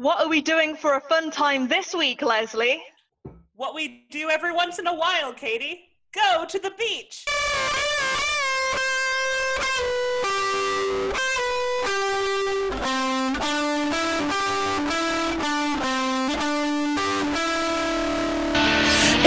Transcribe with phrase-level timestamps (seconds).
[0.00, 2.82] What are we doing for a fun time this week, Leslie?
[3.54, 5.90] What we do every once in a while, Katie.
[6.14, 7.26] Go to the beach.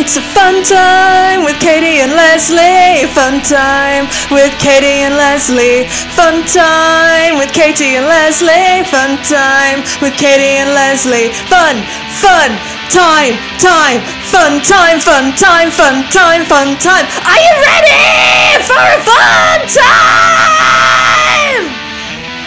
[0.04, 3.07] It's a fun time with Katie and Leslie.
[3.15, 4.03] Fun time
[4.35, 5.88] with Katie and Leslie.
[6.11, 8.84] Fun time with Katie and Leslie.
[8.91, 11.31] Fun time with Katie and Leslie.
[11.47, 11.79] Fun,
[12.20, 12.52] fun
[12.91, 17.07] time, time, fun time, fun time, fun time, fun time.
[17.23, 21.63] Are you ready for a fun time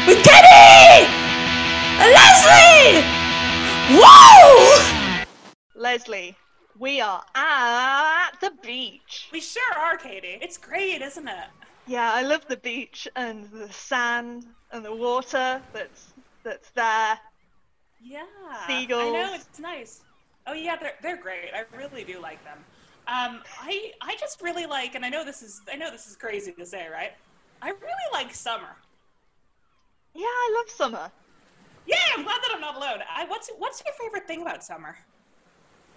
[0.05, 1.09] with Katie
[2.05, 3.01] and Leslie?
[3.97, 4.77] Whoa!
[5.75, 6.37] Leslie,
[6.79, 9.29] we are at the beach.
[9.33, 10.39] We sure are, Katie.
[10.41, 11.49] It's great, isn't it?
[11.87, 16.13] Yeah, I love the beach and the sand and the water that's
[16.43, 17.19] that's there.
[18.03, 18.25] Yeah.
[18.67, 19.03] Seagulls.
[19.03, 20.03] I know it's nice.
[20.47, 21.51] Oh yeah, they're they're great.
[21.55, 22.59] I really do like them.
[23.09, 26.17] Um, I I just really like, and I know this is I know this is
[26.17, 27.13] crazy to say, right?
[27.63, 28.77] I really like summer.
[30.15, 31.11] Yeah, I love summer.
[31.87, 32.99] Yeah, I'm glad that I'm not alone.
[33.15, 34.97] I, what's what's your favorite thing about summer?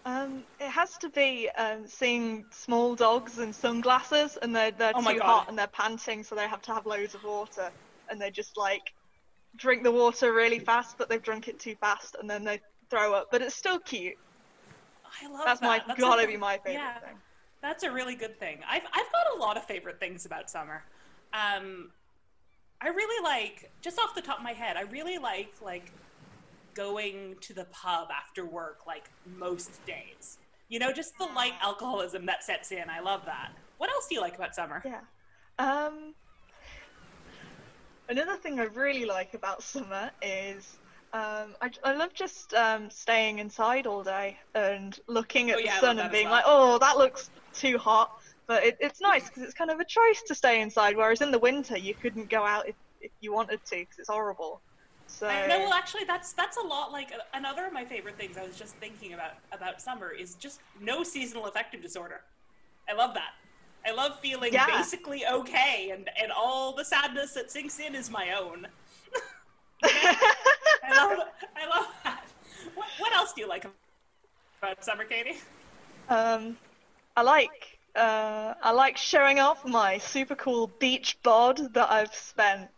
[0.09, 5.01] Um, it has to be um, seeing small dogs in sunglasses, and they're they're Oh
[5.01, 7.71] too hot and they're panting, so they have to have loads of water,
[8.09, 8.81] and they just like
[9.55, 13.13] drink the water really fast, but they've drunk it too fast, and then they throw
[13.13, 13.29] up.
[13.31, 14.15] But it's still cute.
[15.21, 15.67] I love That's that.
[15.67, 17.21] my That's gotta a- be my favorite yeah, thing.
[17.61, 18.61] That's a really good thing.
[18.67, 20.83] I've I've got a lot of favorite things about summer.
[21.33, 21.91] Um,
[22.81, 24.77] I really like just off the top of my head.
[24.77, 25.93] I really like like
[26.75, 30.37] going to the pub after work, like most days.
[30.67, 32.89] You know, just the light alcoholism that sets in.
[32.89, 33.51] I love that.
[33.77, 34.83] What else do you like about summer?
[34.85, 35.01] Yeah.
[35.57, 36.13] Um,
[38.07, 40.77] another thing I really like about summer is
[41.13, 45.75] um, I, I love just um, staying inside all day and looking at Oh, yeah,
[45.75, 46.33] the sun and being well.
[46.33, 48.11] like, oh, that looks too hot.
[48.47, 51.31] But it, it's nice because it's kind of a choice to stay inside, whereas in
[51.31, 54.61] the winter you couldn't go out if, if you wanted to because it's horrible.
[55.09, 55.59] So I know.
[55.59, 58.37] Well, actually, that's that's a lot like another of my favorite things.
[58.37, 62.21] I was just thinking about about summer is just no seasonal affective disorder.
[62.89, 63.31] I love that.
[63.85, 64.65] I love feeling Yeah.
[64.67, 68.67] basically okay, and and all the sadness that sinks in is my own.
[69.83, 71.19] I love
[71.55, 72.25] I love that.
[72.75, 73.65] What, what else do you like
[74.61, 75.37] about summer, Katie?
[76.07, 76.57] Um,
[77.17, 82.69] I like uh, I like showing off my super cool beach bod that I've spent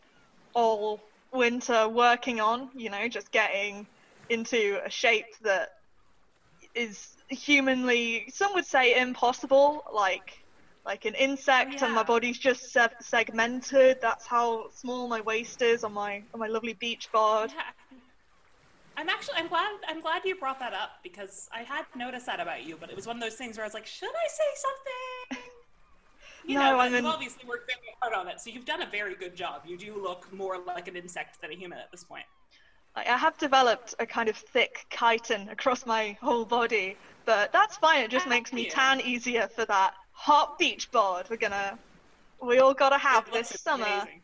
[0.54, 2.70] all winter working on.
[2.76, 3.88] You know, just getting
[4.30, 5.70] into a shape that
[6.76, 9.84] is humanly, some would say, impossible.
[9.94, 10.40] Like
[10.86, 14.00] like an insect, and my body's just se- segmented.
[14.02, 17.52] That's how small my waist is on my on my lovely beach bod.
[17.56, 17.62] Yeah.
[18.98, 22.40] I'm actually I'm glad I'm glad you brought that up because I had noticed that
[22.40, 24.28] about you, but it was one of those things where I was like, should I
[24.28, 25.21] say something?
[26.46, 29.16] You No, know, you've obviously worked very hard on it, so you've done a very
[29.16, 29.62] good job.
[29.66, 32.26] You do look more like an insect than a human at this point.
[32.96, 38.04] I have developed a kind of thick chitin across my whole body, but that's fine.
[38.04, 38.74] It just Ah, makes me yeah.
[38.74, 41.28] tan easier for that hot beach board.
[41.30, 41.78] We're gonna,
[42.42, 43.86] we all gotta have this summer.
[43.86, 44.22] amazing.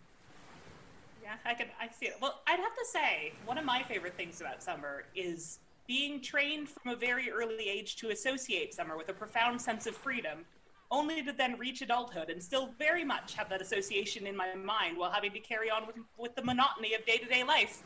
[1.23, 2.15] Yeah, I can I see it.
[2.21, 6.67] Well, I'd have to say one of my favorite things about summer is being trained
[6.67, 10.45] from a very early age to associate summer with a profound sense of freedom,
[10.91, 14.97] only to then reach adulthood and still very much have that association in my mind
[14.97, 17.83] while having to carry on with, with the monotony of day to day life.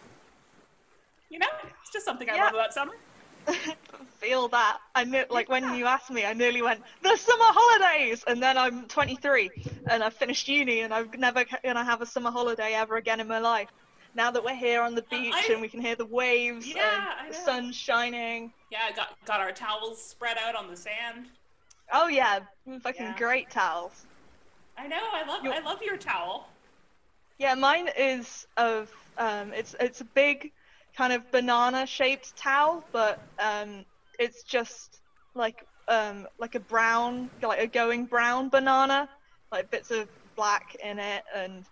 [1.30, 1.48] You know,
[1.82, 2.46] it's just something I Yeah.
[2.46, 2.94] love about summer.
[4.20, 4.78] Feel that.
[4.94, 8.56] I knew, like when you asked me, I nearly went the summer holidays, and then
[8.58, 9.50] I'm 23
[9.90, 13.28] and I've finished uni and I'm never gonna have a summer holiday ever again in
[13.28, 13.70] my life.
[14.14, 17.14] Now that we're here on the beach I- and we can hear the waves Yeah,
[17.26, 18.54] and the sun shining.
[18.70, 21.30] Yeah, got got our towels spread out on the sand.
[21.92, 22.40] Oh yeah,
[22.84, 23.18] fucking Yeah.
[23.18, 24.06] great towels.
[24.78, 26.48] I know, I love You- I love your towel.
[27.38, 30.52] Yeah, mine is of um, it's it's a big
[30.96, 33.86] kind of banana shaped towel, but um,
[34.20, 35.02] it's just
[35.36, 39.10] like um, like a brown, like a going brown banana,
[39.52, 41.66] like bits of black in it, and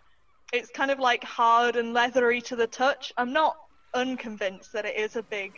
[0.52, 3.14] it's kind of like hard and leathery to the touch.
[3.18, 3.56] I'm not
[3.94, 5.54] unconvinced that it is a big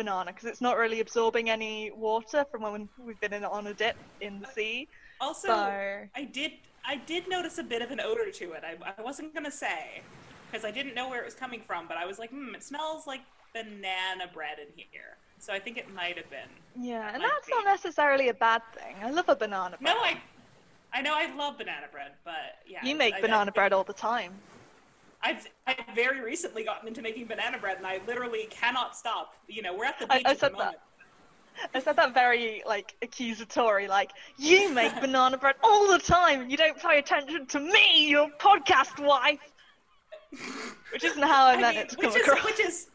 [0.00, 3.74] banana because it's not really absorbing any water from when we've been in on a
[3.74, 4.88] dip in the sea.
[5.20, 6.52] Also, So- I did
[6.92, 8.62] I did notice a bit of an odor to it.
[8.70, 10.00] I, I wasn't gonna say
[10.46, 12.62] because I didn't know where it was coming from, but I was like, hmm, it
[12.62, 13.20] smells like
[13.52, 15.12] banana bread in here.
[15.38, 16.50] So I think it might have been.
[16.90, 17.52] Yeah, and that's be.
[17.52, 18.94] not necessarily a bad thing.
[19.02, 19.94] I love a banana bread.
[19.94, 20.12] No, I
[20.92, 22.82] I know I love banana bread, but yeah.
[22.86, 24.32] You make I- I banana think- bread all the time.
[25.22, 29.34] I've I've very recently gotten into making banana bread, and I literally cannot stop.
[29.48, 30.80] You know, we're at the I- beach I the said that.
[31.74, 36.42] I said that very like accusatory, like you make banana bread all the time.
[36.42, 39.40] And you don't pay attention to me, your podcast wife.
[40.92, 42.44] Which isn't how I, I meant mean, it to which come is across.
[42.44, 42.86] which is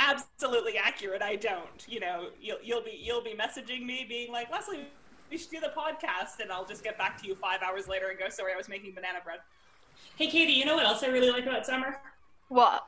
[0.00, 1.22] absolutely accurate.
[1.22, 1.86] I don't.
[1.86, 4.86] You know, you'll you'll be you'll be messaging me being like, Leslie,
[5.30, 8.08] we should do the podcast, and I'll just get back to you five hours later
[8.08, 9.40] and go, sorry, I was making banana bread.
[10.16, 12.00] Hey, Katie, you know what else I really like about summer?
[12.48, 12.86] What?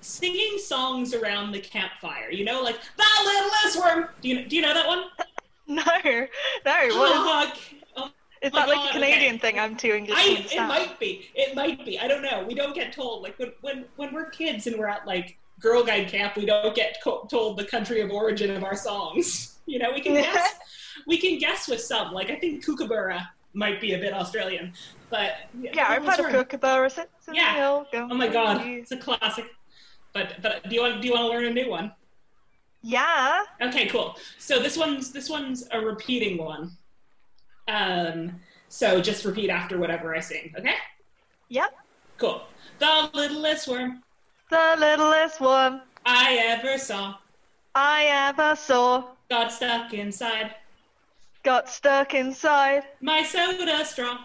[0.00, 2.30] Singing songs around the campfire.
[2.30, 4.08] You know, like the littlest worm.
[4.20, 5.04] Do you do you know that one?
[5.68, 6.26] No, no.
[6.64, 7.52] What is, Oh.
[7.96, 8.10] Oh,
[8.42, 9.52] is that like God, a Canadian okay.
[9.52, 9.58] thing?
[9.60, 11.30] I'm too English I, it might be.
[11.36, 12.00] It might be.
[12.00, 12.44] I don't know.
[12.46, 13.22] We don't get told.
[13.22, 16.74] Like when when when we're kids and we're at like Girl Guide camp, we don't
[16.74, 19.48] get co- told the country of origin of our songs.
[19.64, 20.54] You know, we can guess.
[21.06, 22.12] we can guess with some.
[22.12, 24.72] Like I think Kookaburra might be a bit Australian,
[25.12, 26.32] but Yeah, I've of Worm.
[26.32, 26.90] Kookaburra.
[26.90, 27.54] Sits in Yeah.
[27.54, 29.44] hill, Oh my god, it's a classic.
[30.14, 31.92] But but do you want do you want to learn a new one?
[32.80, 33.44] Yeah.
[33.60, 34.16] Okay, cool.
[34.38, 36.72] So this one's this one's a repeating one.
[37.68, 40.52] Um, so just repeat after whatever I sing.
[40.58, 40.74] Okay.
[41.50, 41.70] Yep.
[42.16, 42.42] Cool.
[42.78, 44.02] The littlest worm
[44.50, 47.16] The littlest worm I ever saw
[47.74, 48.88] I ever saw
[49.28, 50.54] got stuck inside
[51.42, 54.18] got stuck inside my soda straw.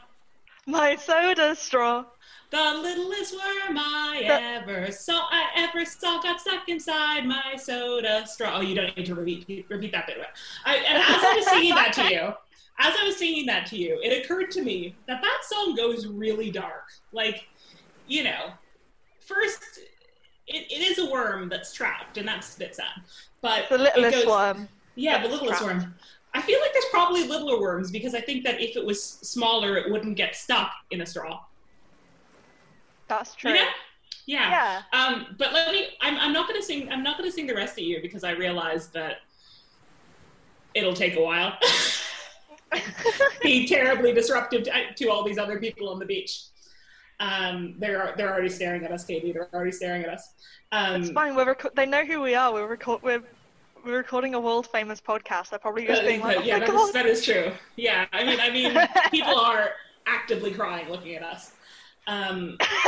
[0.68, 2.06] My soda straw.
[2.50, 8.58] The littlest worm I ever saw, I ever saw, got stuck inside my soda straw.
[8.58, 10.18] Oh, you don't need to repeat repeat that bit.
[10.66, 12.34] I, and as I was singing that to you,
[12.80, 16.06] as I was singing that to you, it occurred to me that that song goes
[16.08, 16.86] really dark.
[17.12, 17.46] Like,
[18.08, 18.52] you know,
[19.20, 19.80] first,
[20.48, 22.86] it, it is a worm that's trapped, and that's a bit sad.
[23.42, 24.70] But The littlest goes- worm.
[24.96, 25.82] Yeah, the littlest trapped.
[25.82, 25.96] worm.
[26.34, 29.92] I feel like probably littler worms because I think that if it was smaller, it
[29.92, 31.40] wouldn't get stuck in a straw.
[33.08, 33.52] That's true.
[33.52, 33.68] You know?
[34.26, 34.82] Yeah.
[34.92, 35.00] Yeah.
[35.00, 35.88] Um, but let me.
[36.02, 36.92] I'm, I'm not gonna sing.
[36.92, 39.18] I'm not gonna sing the rest of you because I realize that
[40.74, 41.58] it'll take a while.
[43.42, 46.42] Be terribly disruptive to, to all these other people on the beach.
[47.22, 49.32] Um, they're they're already staring at us, Katie.
[49.32, 50.34] They're already staring at us.
[50.74, 51.36] Um, It's fine.
[51.36, 52.52] We're reco- they know who we are.
[52.52, 53.02] We're record.
[53.02, 53.24] We're
[53.88, 55.50] we're recording a world famous podcast.
[55.50, 57.52] They're probably just being like, oh yeah, that is, that is true.
[57.78, 58.78] Yeah, I mean, I mean,
[59.12, 59.72] people are
[60.06, 61.54] actively crying looking at us.
[62.06, 62.58] Um,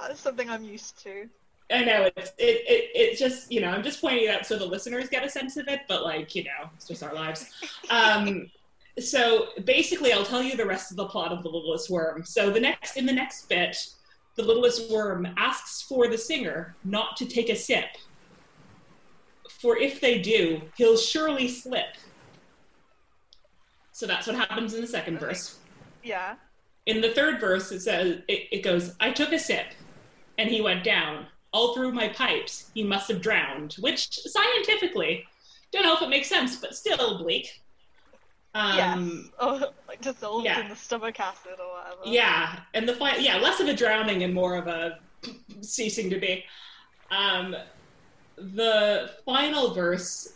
[0.00, 1.28] That's something I'm used to.
[1.70, 4.58] I know it's it, it it's just you know I'm just pointing it out so
[4.58, 7.50] the listeners get a sense of it, but like you know it's just our lives.
[7.88, 8.50] Um,
[8.98, 12.24] so basically, I'll tell you the rest of the plot of the Littlest Worm.
[12.24, 13.76] So the next in the next bit,
[14.34, 17.86] the Littlest Worm asks for the singer not to take a sip,
[19.62, 21.94] for if they do, he'll surely slip.
[23.92, 25.58] So that's what happens in the second verse.
[26.02, 26.34] Yeah.
[26.86, 29.66] In the third verse, it says it, it goes, "I took a sip,
[30.36, 31.26] and he went down.
[31.52, 35.24] All through my pipes, he must have drowned." Which scientifically,
[35.70, 37.62] don't know if it makes sense, but still bleak.
[38.54, 39.28] Um, yes.
[39.40, 40.60] Or like dissolved yeah.
[40.60, 42.00] in the stomach acid or whatever.
[42.04, 44.98] Yeah, and the fi- yeah, less of a drowning and more of a
[45.60, 46.44] ceasing to be.
[47.12, 47.54] Um,
[48.54, 50.34] the final verse,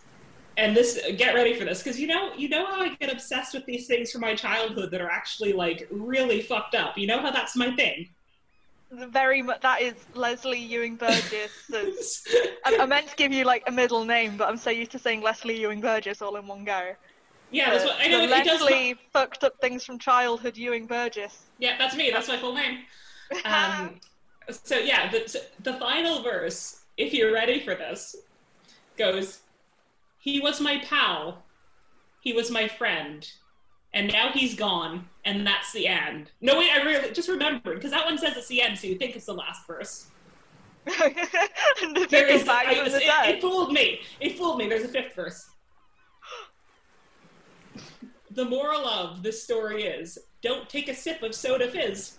[0.57, 3.55] and this get ready for this because you know you know how I get obsessed
[3.55, 6.97] with these things from my childhood that are actually like really fucked up.
[6.97, 8.09] You know how that's my thing.
[8.91, 9.61] Very much.
[9.63, 11.51] That is Leslie Ewing Burgess.
[12.65, 14.99] I, I meant to give you like a middle name, but I'm so used to
[14.99, 16.93] saying Leslie Ewing Burgess all in one go.
[17.51, 18.23] yeah, that's what I know.
[18.23, 18.61] it does.
[18.61, 21.47] Leslie fucked up things from childhood Ewing Burgess.
[21.59, 22.11] Yeah, that's me.
[22.13, 22.81] That's my full name.
[23.45, 23.99] Um,
[24.49, 28.17] so yeah, the, the final verse, if you're ready for this,
[28.97, 29.41] goes,
[30.19, 31.43] "He was my pal,
[32.21, 33.31] he was my friend,
[33.95, 37.91] and now he's gone, and that's the end." No, wait, I really just remembered because
[37.93, 40.07] that one says it's the end, so you think it's the last verse.
[40.85, 43.03] the There is, I- it,
[43.37, 44.01] it fooled me.
[44.21, 44.69] It fooled me.
[44.69, 45.51] There's a fifth verse.
[48.31, 52.19] The moral of this story is: don't take a sip of soda fizz.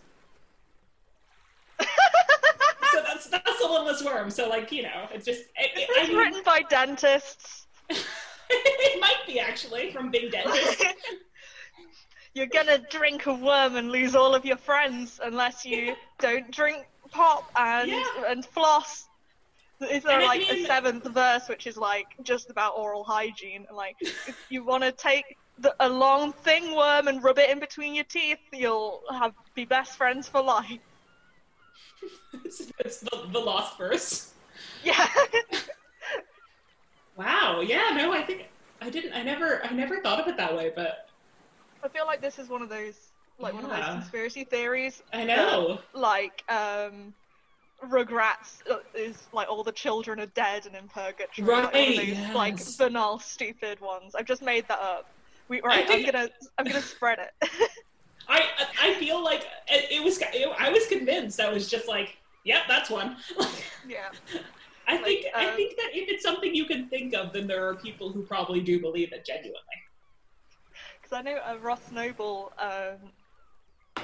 [1.80, 4.30] so that's that's a littlest worm.
[4.30, 7.68] So like you know, it's just it, it, I It's mean, written by dentists.
[7.90, 10.84] it might be actually from Big Dentist.
[12.34, 16.86] You're gonna drink a worm and lose all of your friends unless you don't drink
[17.10, 18.04] pop and Yeah.
[18.28, 19.08] and floss.
[19.92, 23.04] Is there And I like mean- a seventh verse which is like just about oral
[23.04, 27.40] hygiene and like if you want to take the, a long thing worm and rub
[27.40, 30.78] it in between your teeth, you'll have be best friends for life.
[32.80, 34.34] it's the, the lost verse.
[34.84, 35.08] Yeah.
[37.18, 37.62] Wow.
[37.62, 37.94] Yeah.
[37.96, 38.46] No, I think
[38.80, 39.14] I didn't.
[39.14, 39.66] I never.
[39.66, 40.72] I never thought of it that way.
[40.76, 41.10] But
[41.84, 42.94] I feel like this is one of those
[43.40, 45.02] like one of those conspiracy theories.
[45.14, 45.80] I know.
[45.94, 47.14] Like um,
[47.84, 51.48] Rugrats uh, is like all the children are dead and in purgatory.
[51.48, 54.16] like, Right, those, Like banal, stupid ones.
[54.16, 55.10] I've just made that up.
[55.50, 55.88] We right.
[55.88, 57.50] think- I'm gonna I'm gonna spread it.
[58.28, 58.44] I
[58.82, 60.22] I feel like it, it was.
[60.60, 61.40] I was convinced.
[61.40, 63.18] I was just like, yep, that's one.
[63.88, 64.10] yeah.
[64.88, 67.48] I Like, think I uh, think that if it's something you can think of, then
[67.48, 69.84] there are people who probably do believe it genuinely.
[71.02, 73.12] Because I know uh, Ross Noble um,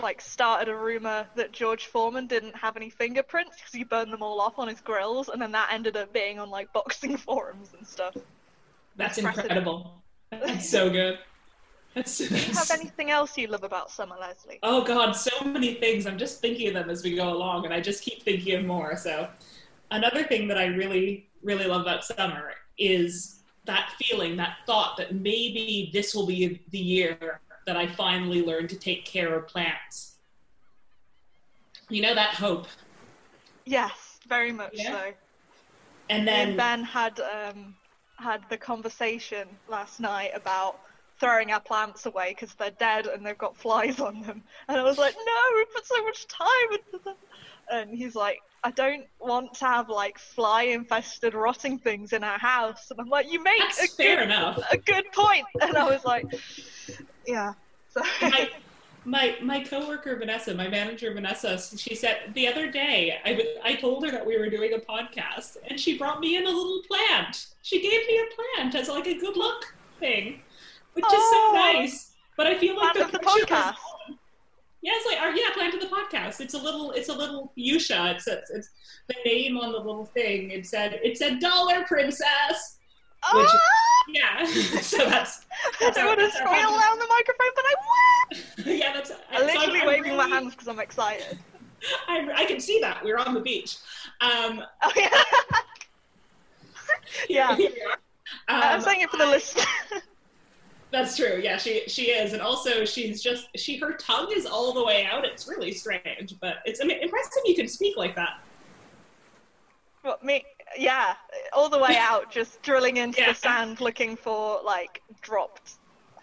[0.01, 4.24] like started a rumor that George Foreman didn't have any fingerprints because he burned them
[4.24, 7.74] all off on his grills, and then that ended up being on like boxing forums
[7.77, 8.15] and stuff.
[8.96, 10.03] That's incredible.
[10.32, 11.20] That's so good.
[11.96, 12.02] Do
[12.36, 14.60] you have anything else you love about summer, Leslie?
[14.64, 16.08] Oh God, so many things.
[16.08, 18.66] I'm just thinking of them as we go along, and I just keep thinking of
[18.66, 18.96] more.
[18.96, 19.30] So,
[19.92, 25.14] another thing that I really, really love about summer is that feeling, that thought that
[25.14, 30.18] maybe this will be the year that I finally learn to take care of plants.
[31.90, 32.68] You know that hope,
[33.66, 34.92] Yes, very much Yeah.
[34.92, 35.14] so.
[36.10, 37.76] and Me and then Ben had um,
[38.18, 40.80] had the conversation last night about
[41.24, 44.44] throwing our plants away because they're dead and they've got flies on them.
[44.68, 47.15] And I was like, no, we put so much time into them.
[47.72, 52.38] And he's like, I don't want to have like fly infested rotting things in our
[52.38, 52.92] house.
[52.92, 54.60] And I'm like, you make a fair good, enough.
[54.70, 55.46] a good point.
[55.62, 56.25] And I was like,
[57.25, 57.53] yeah.
[57.89, 58.50] So my
[59.06, 64.03] my my coworker Vanessa, my manager Vanessa, she said the other day I I told
[64.03, 67.48] her that we were doing a podcast, and she brought me in a little plant.
[67.62, 70.42] She gave me a plant as like a good luck thing,
[70.94, 71.52] which is so Oh.
[71.76, 72.12] nice.
[72.38, 73.76] But I feel like the was podcast.
[74.10, 74.18] on.
[74.82, 76.42] Yeah, it's like oh, yeah, plant of the podcast.
[76.42, 78.14] It's a little it's a little fuchsia.
[78.16, 78.70] It's, it's it's
[79.08, 80.52] the name on the little thing.
[80.52, 82.78] It said it said dollar princess.
[83.34, 83.60] Which- Ah!
[84.10, 84.46] Yeah,
[84.82, 87.76] so that's I that's our- want to squeal on the microphone, but I
[88.66, 88.74] will.
[88.76, 89.12] yeah, that's.
[89.32, 91.38] I'm so literally I'm waving my really- hands because I'm excited.
[92.10, 93.02] I, I can see that.
[93.04, 93.78] We're on the beach.
[94.22, 95.10] Um, Oh yeah.
[97.30, 97.56] yeah.
[97.58, 97.98] we are.
[98.50, 99.64] I'm Um, saying it for the listener.
[100.94, 101.42] That's true.
[101.44, 105.06] Yeah, she she is, and also she's just she her tongue is all the way
[105.06, 105.26] out.
[105.26, 108.40] It's really strange, but it's I mean, impressive you can speak like that.
[110.04, 110.46] What me?
[110.78, 111.16] Yeah,
[111.52, 113.30] all the way out, just drilling into Yeah.
[113.34, 115.74] the sand, looking for like dropped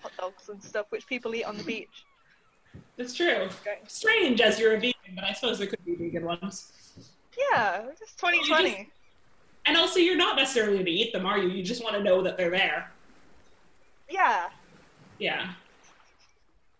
[0.00, 2.04] hot dogs and stuff, which people eat on the beach.
[2.96, 3.48] That's true.
[3.62, 3.78] Okay.
[3.88, 6.72] Strange as you're a vegan, but I suppose there could be vegan ones.
[7.52, 8.88] Yeah, it's 2020.
[9.66, 11.48] And also, you're not necessarily going to eat them, are you?
[11.48, 12.90] You just want to know that they're there.
[14.08, 14.48] Yeah.
[15.20, 15.52] Yeah.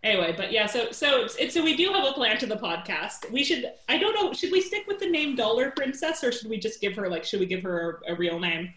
[0.03, 3.31] Anyway, but yeah, so so so we do have a plan to the podcast.
[3.31, 6.49] We should I don't know, should we stick with the name Dollar Princess or should
[6.49, 8.73] we just give her like should we give her a, a real name?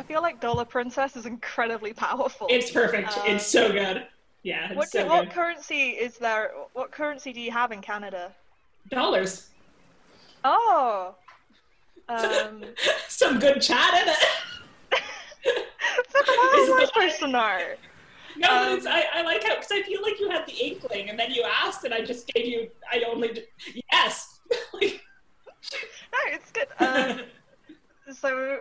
[0.00, 2.48] I feel like Dollar Princess is incredibly powerful.
[2.50, 3.16] It's perfect.
[3.18, 4.06] Um, it's so good.
[4.42, 5.32] Yeah, it's what, so what good.
[5.32, 6.52] currency is there?
[6.72, 8.32] What currency do you have in Canada?
[8.90, 9.50] Dollars.
[10.44, 11.14] Oh.
[12.10, 12.64] Um,
[13.06, 14.16] Some good chat in it.
[16.08, 17.58] fuck, how am I supposed to know?
[18.38, 20.54] No, Um, but it's I, I like how because I feel like you had the
[20.54, 23.44] inkling and then you asked and I just gave you I only
[23.92, 24.40] yes.
[24.72, 25.00] like,
[26.12, 26.68] No, it's good.
[26.78, 27.20] Um,
[28.14, 28.58] so,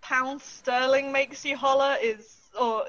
[0.00, 2.84] pound sterling makes you holler is, or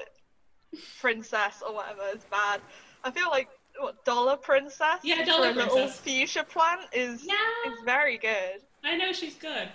[1.00, 2.60] princess or whatever is bad.
[3.04, 6.00] I feel like what dollar princess Yeah, for dollar a little princess.
[6.00, 7.70] fuchsia plant is yeah.
[7.72, 8.62] is very good.
[8.84, 9.68] I know she's good.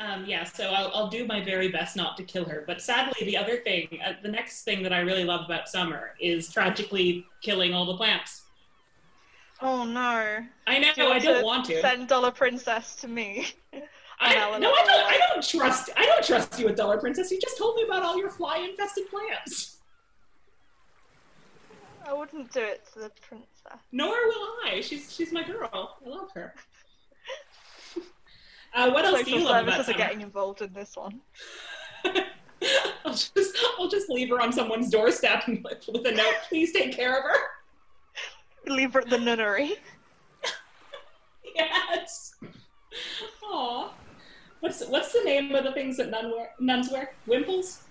[0.00, 2.64] Um, yeah, so I'll, I'll do my very best not to kill her.
[2.66, 6.14] But sadly, the other thing, uh, the next thing that I really love about summer
[6.20, 8.42] is tragically killing all the plants.
[9.62, 10.40] Oh no!
[10.66, 11.80] I know, Do I don't want to.
[11.80, 13.46] Send dollar princess to me.
[14.20, 15.06] I, no, I don't.
[15.06, 15.90] I don't trust.
[15.96, 17.30] I don't trust you with Dollar Princess.
[17.30, 19.78] You just told me about all your fly-infested plants.
[22.06, 23.80] I wouldn't do it to the princess.
[23.90, 24.80] Nor will I.
[24.82, 25.98] She's she's my girl.
[26.04, 26.54] I love her.
[28.74, 31.20] Uh, what else do Social you love about services are getting involved in this one.
[33.04, 36.34] I'll just I'll just leave her on someone's doorstep with with a note.
[36.48, 37.36] Please take care of her.
[38.66, 39.74] Leave her at the nunnery.
[41.54, 42.34] Yes.
[43.44, 43.92] Aw.
[44.60, 47.12] What's what's the name of the things that nun wear, nuns wear?
[47.28, 47.82] Wimples.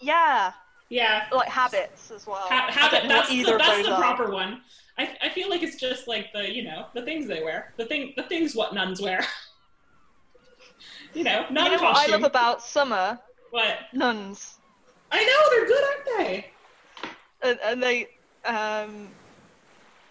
[0.00, 0.52] Yeah,
[0.88, 1.26] Yeah.
[1.32, 2.46] like habits as well.
[2.48, 3.04] Ha- habit.
[3.08, 4.00] That's the, that's the are.
[4.00, 4.62] proper one.
[4.98, 7.72] I, I feel like it's just like the you know the things they wear.
[7.76, 9.20] The thing the things what nuns wear.
[11.16, 13.18] you know, You know what I love about summer?
[13.50, 13.78] what?
[13.94, 14.58] Nuns.
[15.10, 16.46] I know they're good, aren't they?
[17.42, 18.06] And, and they,
[18.44, 19.08] um,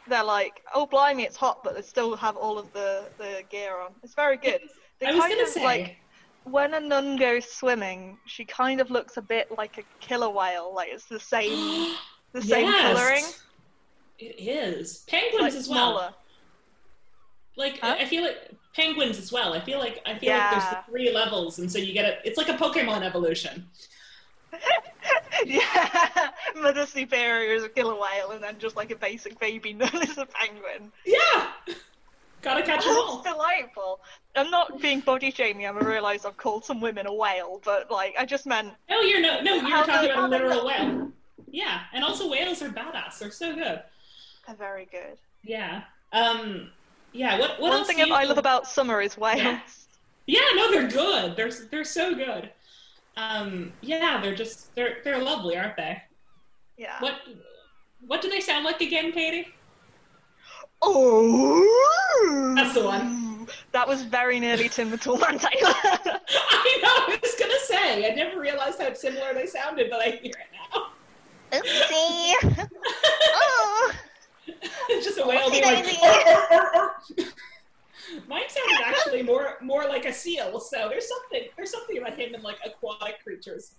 [0.07, 3.77] they're like, oh blimey, it's hot, but they still have all of the, the gear
[3.77, 3.91] on.
[4.03, 4.62] It's very good.
[5.01, 5.63] They I was kind gonna of, say.
[5.65, 5.97] like,
[6.45, 10.74] when a nun goes swimming, she kind of looks a bit like a killer whale.
[10.74, 11.95] Like it's the same,
[12.33, 12.81] the same Yes.
[12.81, 13.25] coloring.
[14.17, 15.95] It is penguins like as well.
[15.97, 16.13] smaller.
[17.57, 17.95] Like Huh?
[18.00, 19.53] I feel like penguins as well.
[19.53, 22.27] I feel like I feel like there's the three levels, and so you get a.
[22.27, 23.67] It's like a Pokemon evolution.
[25.45, 29.89] yeah, Mother Superior is a killer whale, and then just like a basic baby known
[29.95, 30.91] as a penguin.
[31.05, 31.47] Yeah,
[32.41, 33.21] gotta catch them all.
[33.24, 34.00] delightful.
[34.35, 35.65] I'm not being body shaming.
[35.65, 39.21] I realise I've called some women a whale, but like I just meant No, you're
[39.21, 41.12] no, no, you're talking the- about a the- literal whale.
[41.51, 43.19] Yeah, and also whales are badass.
[43.19, 43.81] They're so good.
[44.47, 45.17] they're very good.
[45.43, 45.83] Yeah.
[46.12, 46.71] Um.
[47.15, 47.39] Yeah.
[47.39, 47.51] What?
[47.60, 49.38] What One else thing you- I love about summer is whales.
[49.41, 49.60] Yeah.
[50.27, 50.41] Yeah.
[50.55, 51.36] No, they're good.
[51.36, 52.51] They're they're so good.
[53.17, 53.72] Um.
[53.81, 54.19] Yeah.
[54.22, 56.01] They're just they're they're lovely, aren't they?
[56.77, 56.95] Yeah.
[57.00, 57.15] What?
[58.05, 59.48] What do they sound like again, Katie?
[60.81, 63.48] Oh, That's the one.
[63.72, 65.74] That was very nearly Tim the Toolman Taylor.
[65.84, 67.13] I know.
[67.15, 68.12] I was gonna say.
[68.12, 70.88] I never realized how similar they sounded, but I hear it now.
[71.51, 72.67] Oopsie.
[73.36, 73.84] oh.
[74.89, 75.85] It's just a whale being like.
[75.85, 76.95] Oopsie "Arr, arr, arr, arr."
[78.27, 80.59] Mine sounded actually more more like a seal.
[80.59, 83.71] So there's something there's something about him and like aquatic creatures.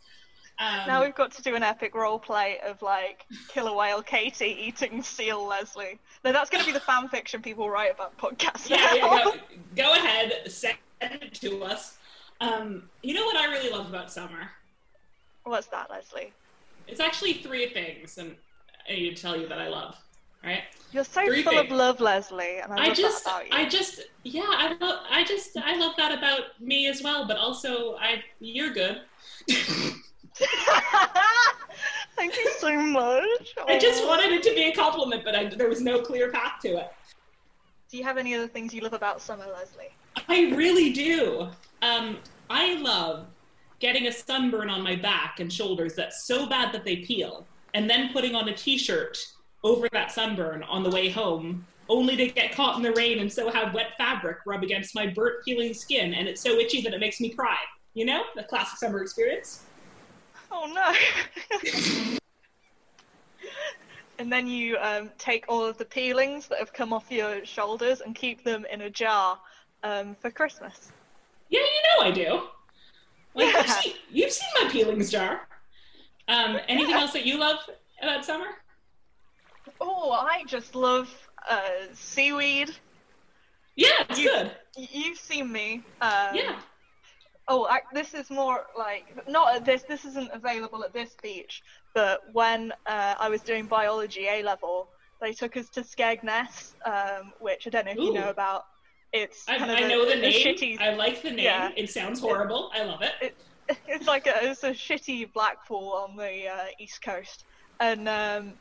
[0.58, 4.56] Um, Now we've got to do an epic role play of like killer whale Katie
[4.60, 5.98] eating seal Leslie.
[6.24, 8.68] No, that's going to be the fan fiction people write about podcasts.
[8.68, 9.24] yeah, yeah.
[9.24, 9.34] Go,
[9.76, 11.98] go ahead, send it to us.
[12.40, 14.50] Um, you know what I really love about summer?
[15.44, 16.32] What's that, Leslie?
[16.88, 18.34] It's actually three things, and
[18.88, 19.96] I need to tell you that I love.
[20.44, 20.62] Right?
[20.92, 23.52] You're so Three full of love, Leslie, and I love just, that about you.
[23.52, 27.26] I just, yeah, I love, I just, I love that about me as well.
[27.26, 29.02] But also, I, you're good.
[32.16, 33.54] Thank you so much.
[33.66, 36.60] I just wanted it to be a compliment, but I, there was no clear path
[36.62, 36.92] to it.
[37.90, 39.90] Do you have any other things you love about summer, Leslie?
[40.28, 41.48] I really do.
[41.82, 43.26] Um, I love
[43.78, 47.88] getting a sunburn on my back and shoulders that's so bad that they peel, and
[47.88, 49.18] then putting on a t-shirt
[49.66, 53.30] over that sunburn on the way home, only to get caught in the rain and
[53.30, 56.94] so have wet fabric rub against my burnt, peeling skin, and it's so itchy that
[56.94, 57.56] it makes me cry.
[57.94, 59.64] You know, the classic summer experience.
[60.52, 60.94] Oh no.
[64.20, 68.00] and then you um, take all of the peelings that have come off your shoulders
[68.00, 69.38] and keep them in a jar
[69.82, 70.92] um, for Christmas.
[71.48, 71.66] Yeah, you
[71.98, 72.42] know I do.
[73.34, 73.60] Like, Yeah.
[73.62, 75.48] you've, seen, you've seen my peelings jar.
[76.28, 77.58] Um, anything else that you love
[78.02, 78.46] about summer?
[79.80, 81.08] Oh, I just love
[81.48, 81.60] uh,
[81.92, 82.70] seaweed.
[83.74, 84.50] Yeah, it's You- good.
[84.76, 85.82] You've seen me.
[86.00, 86.56] Um, Yeah.
[87.48, 89.82] Oh, I, this is more like not at this.
[89.82, 91.62] This isn't available at this beach.
[91.94, 94.88] But when uh, I was doing biology A level,
[95.20, 98.66] they took us to Skegness, um, which I don't know if you know about.
[99.12, 100.32] It's I, kind of I a- know the name.
[100.32, 101.44] shitty I like the name.
[101.44, 101.70] Yeah.
[101.76, 102.70] It sounds horrible.
[102.74, 103.36] I love it.
[103.86, 107.44] it's like a it's a shitty Blackpool on the uh, east coast,
[107.80, 108.52] and um,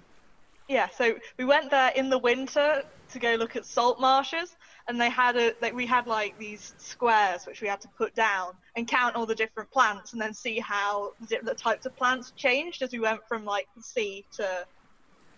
[0.68, 4.56] yeah, so we went there in the winter to go look at salt marshes,
[4.88, 8.16] and they had a like we had like these squares which we had to put
[8.16, 12.32] down and count all the different plants, and then see how the, types of plants
[12.36, 14.66] changed as we went from like the sea to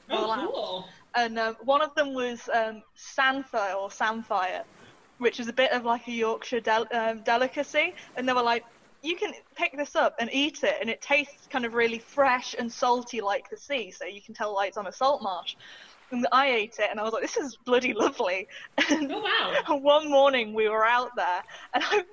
[0.09, 0.85] Oh, cool.
[1.15, 4.63] and um, one of them was um, samphire or samphire,
[5.17, 7.93] which is a bit of like a Yorkshire del- um, delicacy.
[8.15, 8.63] And they were like,
[9.07, 12.55] you can pick this up and eat it, and it tastes kind of really fresh
[12.59, 15.55] and salty like the sea, so you can tell like it's on a salt marsh.
[16.11, 18.47] And I ate it, and I was like, this is bloody lovely.
[18.89, 19.77] And Oh, wow.
[19.81, 21.41] one morning we were out there,
[21.73, 22.03] and I'm,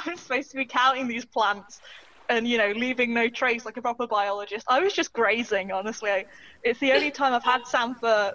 [0.00, 1.80] I'm supposed to be counting these plants
[2.28, 4.66] and, you know, leaving no trace like a proper biologist.
[4.68, 6.24] I was just grazing, honestly.
[6.62, 8.34] It's the only time I've had samphire,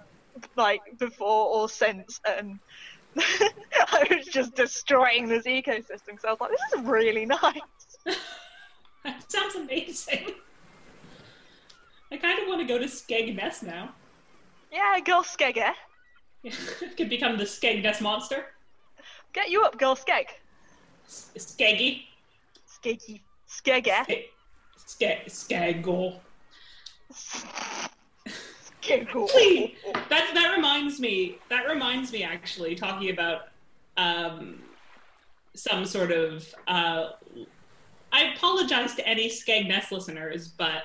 [0.56, 2.60] like, before or since, and
[3.18, 6.20] I was just destroying this ecosystem.
[6.20, 7.62] So I was like, this is really nice.
[9.04, 10.34] That sounds amazing.
[12.12, 13.94] I kind of want to go to Skegness now.
[14.72, 15.72] Yeah, girl skegger.
[16.98, 18.48] Could become the Skegness monster.
[19.34, 20.26] Get you up, girl skeg.
[21.08, 22.04] S- Skeggy.
[22.68, 23.22] Skeggy.
[23.50, 24.04] Skegger.
[24.04, 24.30] Ske-
[24.76, 26.20] Ske- Skeggle.
[28.82, 29.30] Skeggle.
[29.32, 29.76] Please.
[30.10, 31.38] That that reminds me.
[31.50, 33.50] That reminds me actually talking about
[33.96, 34.62] um,
[35.56, 36.54] some sort of.
[36.68, 37.12] Uh,
[38.18, 40.84] I apologize to any Skegness listeners, but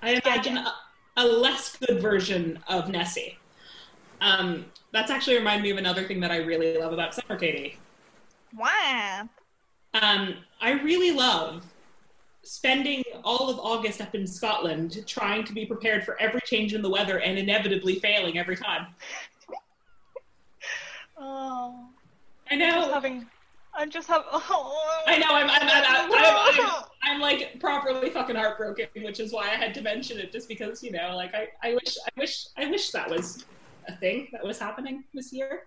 [0.00, 0.72] I imagine a,
[1.18, 3.36] a less good version of Nessie.
[4.22, 7.76] Um, that's actually reminded me of another thing that I really love about summer, Katie.
[8.56, 9.28] Wow.
[9.92, 11.66] Um, I really love
[12.42, 16.80] spending all of August up in Scotland trying to be prepared for every change in
[16.80, 18.86] the weather and inevitably failing every time.
[21.20, 21.88] Oh.
[22.48, 22.92] I know.
[22.92, 23.26] having.
[23.78, 24.26] I'm just having.
[24.32, 25.04] Oh.
[25.06, 25.28] I know.
[25.30, 25.48] I'm.
[25.48, 25.62] I'm.
[25.62, 29.82] I'm, I'm, I'm, I'm, I'm like properly fucking heartbroken, which is why I had to
[29.82, 33.08] mention it, just because you know, like I, I wish, I wish, I wish that
[33.08, 33.44] was
[33.86, 35.62] a thing that was happening this year.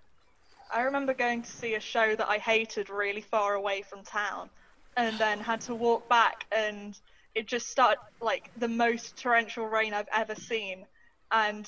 [0.74, 4.50] I remember going to see a show that I hated really far away from town,
[4.97, 7.00] and then had to walk back, and
[7.34, 10.86] it just started like the most torrential rain I've ever seen,
[11.32, 11.65] and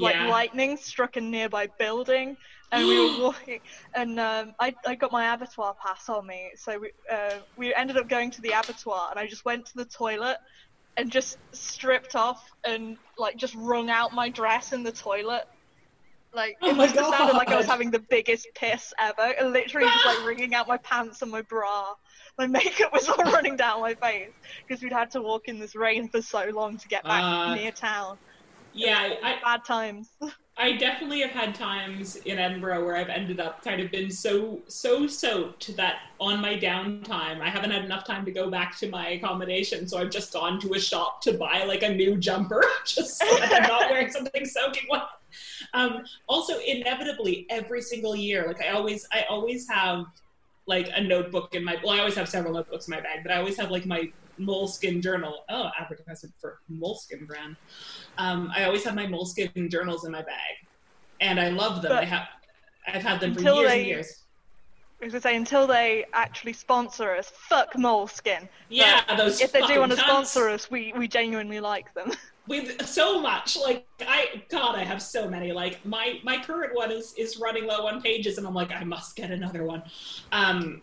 [0.00, 0.28] like Yeah.
[0.28, 2.36] lightning struck a nearby building,
[2.72, 3.60] and we were walking,
[3.94, 7.96] and um, I I got my abattoir pass on me, so we uh, we ended
[7.96, 10.38] up going to the abattoir, and I just went to the toilet.
[10.96, 15.42] And just stripped off and like just wrung out my dress in the toilet.
[16.34, 19.34] Like Oh it must have sounded like I was having the biggest piss ever.
[19.38, 21.94] And literally just like wringing out my pants and my bra.
[22.38, 24.32] My makeup was all running down my face
[24.66, 27.46] because we'd had to walk in this rain for so long to get back Uh,
[27.46, 28.18] near town.
[28.74, 30.10] Yeah, I, Bad times.
[30.56, 34.62] I definitely have had times in Edinburgh where I've ended up kind of been so
[34.68, 38.88] so soaked that on my downtime I haven't had enough time to go back to
[38.88, 42.64] my accommodation, so I've just gone to a shop to buy like a new jumper,
[42.86, 45.02] just so that I'm not wearing something soaking wet.
[45.72, 50.06] Um, also, inevitably, every single year, like I always I always have
[50.66, 53.32] like a notebook in my well, I always have several notebooks in my bag, but
[53.32, 54.08] I always have like my
[54.38, 55.44] Moleskine journal.
[55.48, 57.56] Oh, advertisement for Moleskine brand.
[58.18, 60.54] Um, I always have my Moleskine journals in my bag,
[61.20, 61.90] and I love them.
[61.92, 62.28] But I have,
[62.86, 64.20] I've had them for years they- and years.
[65.00, 68.48] I was gonna say until they actually sponsor us, fuck Moleskine.
[68.70, 69.40] Yeah, those.
[69.40, 72.12] If they do want to sponsor us, we we genuinely like them.
[72.46, 76.90] with so much like i god i have so many like my my current one
[76.90, 79.82] is is running low on pages and i'm like i must get another one
[80.32, 80.82] um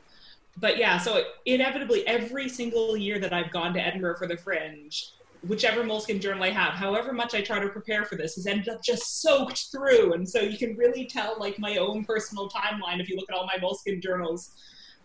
[0.57, 5.11] but yeah so inevitably every single year that i've gone to edinburgh for the fringe
[5.47, 8.69] whichever Moleskine journal i have however much i try to prepare for this has ended
[8.69, 12.99] up just soaked through and so you can really tell like my own personal timeline
[12.99, 14.51] if you look at all my Moleskine journals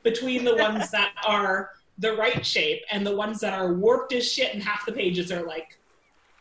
[0.03, 4.31] between the ones that are the right shape and the ones that are warped as
[4.31, 5.79] shit and half the pages are like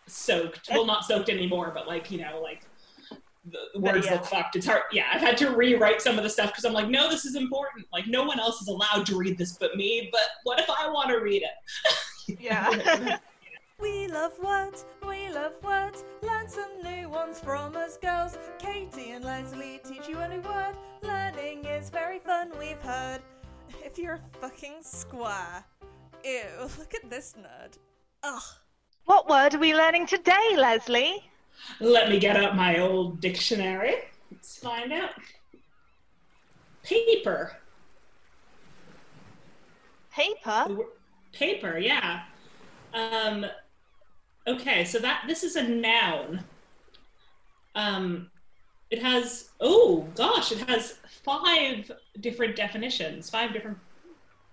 [0.07, 0.69] soaked.
[0.69, 2.61] Well, not soaked anymore, but like you know, like
[3.49, 4.13] the the words yeah.
[4.13, 4.55] look fucked.
[4.55, 4.83] It's hard.
[4.91, 7.35] Yeah, I've had to rewrite some of the stuff because I'm like, no, this is
[7.35, 7.85] important.
[7.93, 10.09] Like no one else is allowed to read this but me.
[10.11, 11.51] But what if I want to read it?
[12.39, 13.19] Yeah.
[13.79, 16.05] We love words, we love words.
[16.21, 18.37] Learn some new ones from us girls.
[18.57, 20.75] Katie and Leslie teach you a new word.
[21.03, 23.21] Learning is very fun, we've heard.
[23.83, 25.63] If you're a fucking square.
[26.23, 27.77] Ew, look at this nerd.
[28.23, 28.41] Ugh.
[29.05, 31.29] what word are we learning today, Leslie?
[31.79, 33.95] Let me get out my old dictionary.
[34.31, 35.11] Let's find out.
[36.83, 37.57] Paper.
[40.11, 40.85] Paper.
[41.33, 42.23] Paper, yeah.
[42.93, 43.45] Um,
[44.47, 46.43] okay, so that this is a noun.
[47.75, 48.31] Um,
[48.89, 51.91] it has oh gosh, it has five
[52.21, 53.77] different definitions, five different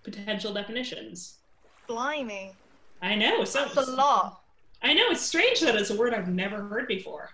[0.03, 1.38] potential definitions.
[1.87, 2.53] Blimey.
[3.01, 4.41] I know, so That's a lot.
[4.83, 7.31] I know it's strange that it's a word I've never heard before.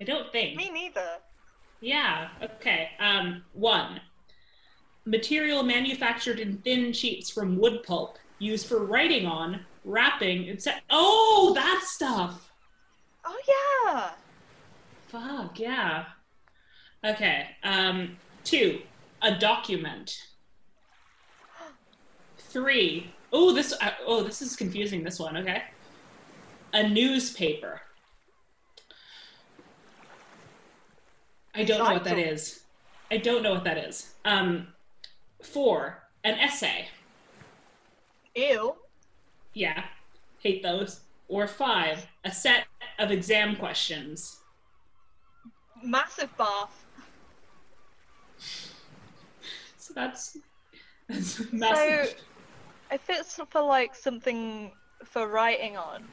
[0.00, 0.56] I don't think.
[0.56, 1.18] Me neither.
[1.80, 2.28] Yeah.
[2.42, 2.90] Okay.
[2.98, 4.00] Um, one.
[5.04, 10.80] Material manufactured in thin sheets from wood pulp, used for writing on, wrapping, etc.
[10.90, 12.50] Oh, that stuff.
[13.24, 14.10] Oh yeah.
[15.08, 16.04] Fuck yeah.
[17.04, 17.48] Okay.
[17.62, 18.80] Um, two.
[19.22, 20.16] A document.
[22.38, 23.12] Three.
[23.32, 23.74] Oh, this.
[23.80, 25.04] Uh, oh, this is confusing.
[25.04, 25.36] This one.
[25.36, 25.62] Okay.
[26.72, 27.80] A newspaper.
[31.54, 32.62] I don't know what that is.
[33.10, 34.14] I don't know what that is.
[34.24, 34.68] Um,
[35.42, 36.04] four.
[36.22, 36.88] An essay.
[38.34, 38.76] Ew.
[39.52, 39.84] Yeah,
[40.38, 41.00] hate those.
[41.28, 42.06] Or five.
[42.24, 42.66] A set
[42.98, 44.40] of exam questions.
[45.82, 46.84] Massive bath.
[49.76, 50.38] So that's
[51.08, 52.14] that's massive.
[52.92, 54.70] If it's for like something
[55.04, 56.04] for writing on,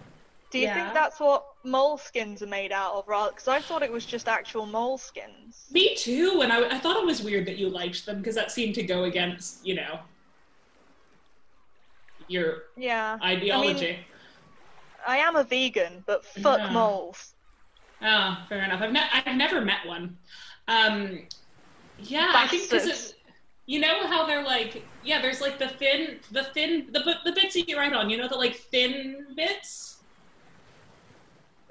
[0.49, 0.73] do you Yeah.
[0.75, 3.07] think that's what moleskins are made out of?
[3.07, 5.69] Rather, because I thought it was just actual moleskins.
[5.71, 6.39] Me too.
[6.41, 8.83] And I, I thought it was weird that you liked them because that seemed to
[8.83, 9.99] go against, you know,
[12.27, 13.17] your Yeah.
[13.23, 13.99] ideology.
[15.05, 16.69] I am a vegan, but fuck Yeah.
[16.71, 17.33] moles.
[18.01, 18.81] oh, fair enough.
[18.81, 20.17] I've, ne- I've never met one.
[20.67, 21.27] Um,
[21.99, 23.15] yeah, I think because Bastards.
[23.65, 27.55] you know how they're like, yeah, there's like the thin, the thin, the the bits
[27.55, 28.09] that you write on.
[28.09, 29.96] You know the like thin bits.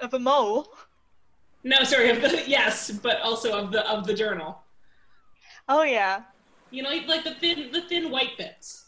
[0.00, 0.68] Of a mole.
[1.64, 4.62] No, sorry, of the yes, but also of the of the journal.
[5.68, 6.22] Oh yeah.
[6.70, 8.86] You know, like the thin the thin white bits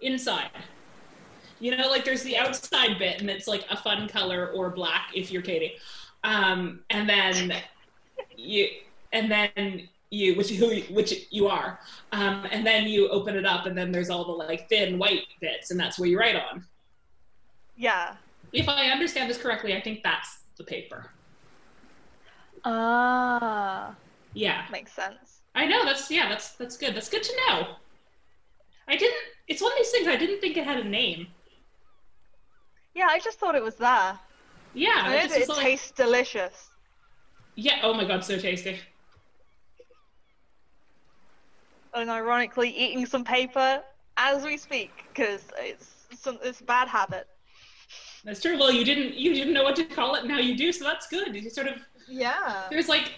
[0.00, 0.50] inside.
[1.60, 5.10] You know, like there's the outside bit, and it's like a fun color or black
[5.14, 5.74] if you're Katie,
[6.24, 7.54] um, and then
[8.36, 8.66] you
[9.12, 11.78] and then you which who which you are,
[12.10, 15.26] um, and then you open it up, and then there's all the like thin white
[15.40, 16.64] bits, and that's where you write on.
[17.76, 18.16] Yeah.
[18.52, 21.06] If I understand this correctly, I think that's the paper.
[22.64, 23.94] Ah,
[24.34, 24.66] Yeah.
[24.70, 25.40] makes sense.
[25.54, 26.94] I know that's yeah, that's that's good.
[26.94, 27.76] That's good to know.
[28.88, 29.16] I didn't
[29.48, 31.26] it's one of these things I didn't think it had a name.
[32.94, 34.18] Yeah, I just thought it was there.
[34.74, 36.68] Yeah, I it know just that was it like- tastes delicious.
[37.54, 38.78] Yeah, oh my god, so tasty.
[41.94, 43.82] And ironically, eating some paper
[44.16, 47.28] as we speak because it's some it's a bad habit.
[48.24, 48.58] That's true.
[48.58, 50.84] Well, you didn't you didn't know what to call it, and now you do, so
[50.84, 51.34] that's good.
[51.34, 51.76] You sort of
[52.08, 52.66] Yeah.
[52.70, 53.12] there's like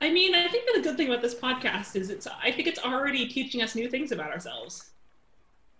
[0.00, 2.68] I mean, I think that the good thing about this podcast is it's I think
[2.68, 4.90] it's already teaching us new things about ourselves.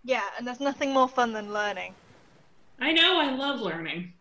[0.05, 1.95] Yeah, and there's nothing more fun than learning.
[2.81, 4.13] I know I love learning.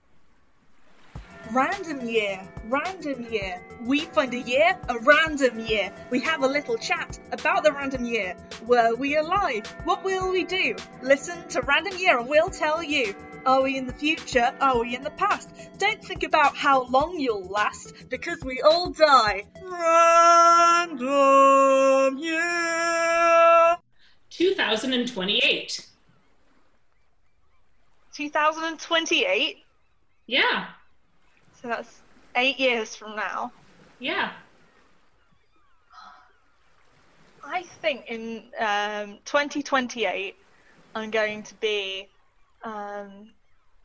[1.52, 3.64] Random year, random year.
[3.84, 5.94] We find a year, a random year.
[6.10, 8.36] We have a little chat about the random year.
[8.66, 9.68] Were we alive?
[9.84, 10.76] What will we do?
[11.04, 13.14] Listen to random year and we'll tell you.
[13.46, 14.54] Are we in the future?
[14.60, 15.50] Are we in the past?
[15.78, 19.44] Don't think about how long you'll last because we all die.
[20.92, 20.98] Random
[22.18, 23.78] year.
[24.30, 25.88] 2028.
[28.14, 29.58] 2028.
[30.28, 30.66] Yeah.
[31.62, 32.02] So that's
[32.36, 33.52] eight years from now.
[34.00, 34.32] Yeah.
[37.44, 40.36] I think in um, 2028,
[40.96, 42.10] I'm going to be,
[42.64, 43.30] um,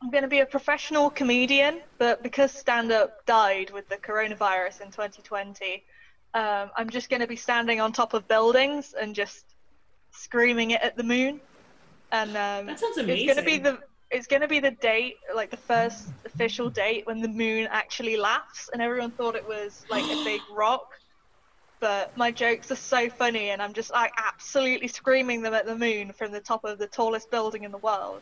[0.01, 1.81] I'm going to be a professional comedian.
[1.99, 5.83] But because stand-up died with the coronavirus in 2020,
[6.33, 9.45] um, I'm just going to be standing on top of buildings and just
[10.11, 11.39] screaming it at the moon.
[12.11, 13.29] And um, That sounds amazing.
[13.29, 13.79] it's going to be the
[14.11, 18.17] it's going to be the date, like the first official date when the moon actually
[18.17, 20.85] laughs, and everyone thought it was like a big rock.
[21.79, 25.77] But my jokes are so funny, and I'm just like absolutely screaming them at the
[25.77, 28.21] moon from the top of the tallest building in the world,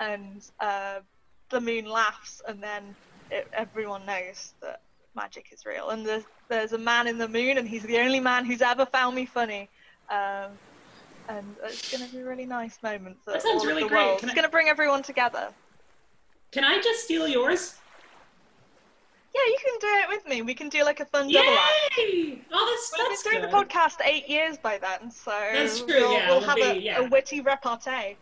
[0.00, 0.98] and uh,
[1.50, 2.94] the moon laughs, and then
[3.30, 4.80] it, everyone knows that
[5.14, 5.90] magic is real.
[5.90, 8.84] And there's there's a man in the moon, and he's the only man who's ever
[8.86, 9.68] found me funny.
[10.10, 10.50] Um,
[11.28, 14.14] and it's going to be a really nice moment for That sounds really great.
[14.14, 15.50] It's I- going to bring everyone together.
[16.50, 17.76] Can I just steal yours?
[19.32, 20.42] Yeah, you can do it with me.
[20.42, 21.98] We can do like a fun double act.
[21.98, 22.42] Yay!
[22.50, 23.52] Oh, that's We've that's been doing good.
[23.52, 26.62] the podcast eight years by then, so That's true, we'll, yeah, we'll we'll have be-
[26.62, 26.98] a, yeah.
[26.98, 28.16] a witty repartee.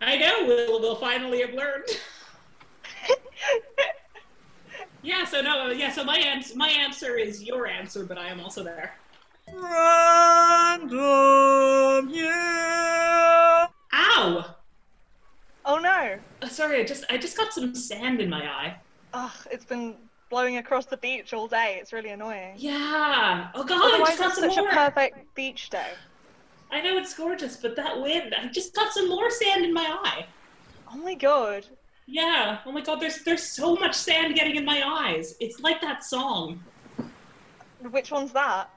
[0.00, 0.46] I know.
[0.46, 1.84] We'll we'll finally have learned.
[5.02, 5.24] Yeah.
[5.24, 5.70] So no.
[5.70, 5.90] Yeah.
[5.90, 8.92] So my answer my answer is your answer, but I am also there.
[10.90, 11.00] Random
[12.10, 13.68] year.
[13.92, 14.54] Ow!
[15.64, 16.18] oh no!
[16.42, 16.80] Uh, sorry.
[16.80, 18.76] I just I just got some sand in my eye.
[19.14, 19.96] Ugh, it's been
[20.28, 21.78] blowing across the beach all day.
[21.80, 22.54] It's really annoying.
[22.58, 23.48] Yeah.
[23.54, 23.80] Oh god.
[23.82, 24.68] I Otherwise, just got it's some such more.
[24.68, 25.92] a perfect beach day.
[26.72, 28.34] I know it's gorgeous, but that wind.
[28.34, 30.26] I just got some more sand in my eye.
[30.92, 31.66] Oh my god.
[32.06, 32.58] Yeah.
[32.66, 33.00] Oh my god.
[33.00, 35.36] There's there's so much sand getting in my eyes.
[35.40, 36.62] It's like that song.
[37.90, 38.70] Which one's that?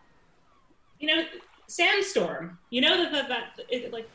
[1.03, 1.23] you know,
[1.67, 2.57] sandstorm.
[2.69, 4.09] You know that that, that it, like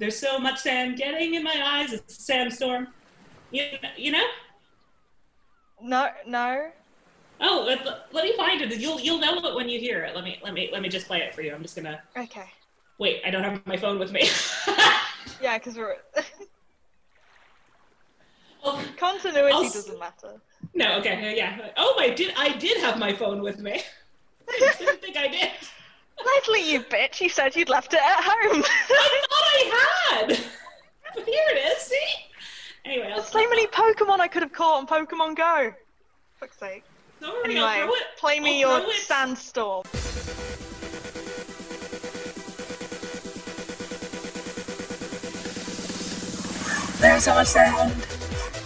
[0.00, 1.92] there's so much sand getting in my eyes.
[1.92, 2.88] It's a sandstorm.
[3.52, 3.64] You,
[3.96, 4.24] you know?
[5.80, 6.70] No, no.
[7.40, 8.76] Oh, let, let me find it.
[8.78, 10.16] You'll you'll know it when you hear it.
[10.16, 11.54] Let me let me let me just play it for you.
[11.54, 12.50] I'm just gonna Okay.
[12.98, 13.22] Wait.
[13.26, 14.28] I don't have my phone with me.
[15.44, 15.96] Yeah, because we're
[18.64, 20.40] oh, continuity I'll doesn't matter.
[20.72, 21.68] no, okay, yeah.
[21.76, 22.32] Oh, I did.
[22.36, 23.82] I did have my phone with me.
[24.48, 25.50] I didn't think I did.
[26.24, 27.20] Leslie, you bitch!
[27.20, 28.62] You said you'd left it at home.
[28.64, 30.28] I thought I had.
[31.14, 31.82] But here it is.
[31.82, 31.96] See.
[32.86, 35.74] Anyway, I'll There's so many Pokemon I could have caught on Pokemon Go.
[36.40, 36.84] Fuck's sake.
[37.22, 37.86] I'll Anyway,
[38.18, 39.84] play me I'll your sandstorm.
[47.04, 47.92] There's so much sand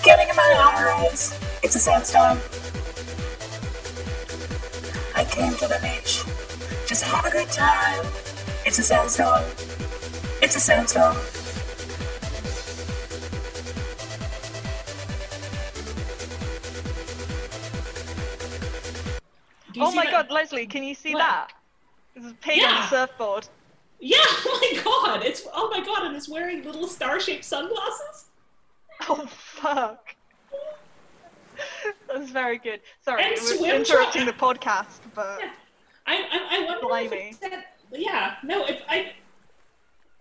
[0.04, 1.36] getting in my eyes.
[1.64, 2.38] It's a sandstorm.
[5.16, 6.22] I came to the beach.
[6.86, 8.06] Just have a good time.
[8.64, 9.42] It's a sandstorm.
[10.40, 11.16] It's a sandstorm.
[19.80, 20.12] Oh my that?
[20.12, 21.18] god, Leslie, can you see What?
[21.20, 21.48] that?
[22.14, 22.82] There's a pig on Yeah.
[22.82, 23.48] the surfboard.
[24.00, 28.17] Yeah, oh my god, it's oh my god, and it's wearing little star-shaped sunglasses.
[29.10, 30.14] Oh fuck.
[32.08, 32.80] That was very good.
[33.00, 35.50] Sorry, And it interrupting the podcast, but Yeah.
[36.06, 37.28] I I, I wonder Blimey.
[37.30, 39.12] it's that, yeah, no, if I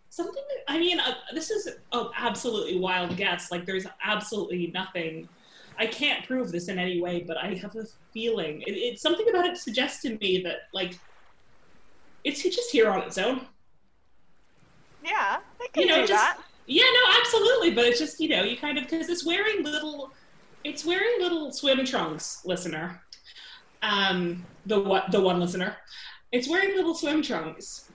[0.10, 0.42] something.
[0.68, 3.52] I mean, uh, this is an absolutely wild guess.
[3.52, 5.30] Like, there's absolutely nothing.
[5.78, 9.30] I can't prove this in any way, but I have a feeling it, it's something
[9.30, 10.98] about it suggests to me that like
[12.24, 13.46] it's just here on its own.
[15.04, 16.40] yeah, they can You know, do just that.
[16.68, 17.72] Yeah, no, absolutely.
[17.72, 20.12] But it's just you know you kind of because it's wearing little,
[20.64, 23.02] it's wearing little swim trunks, listener.
[23.82, 25.78] Um, the what the one listener,
[26.32, 27.90] it's wearing little swim trunks,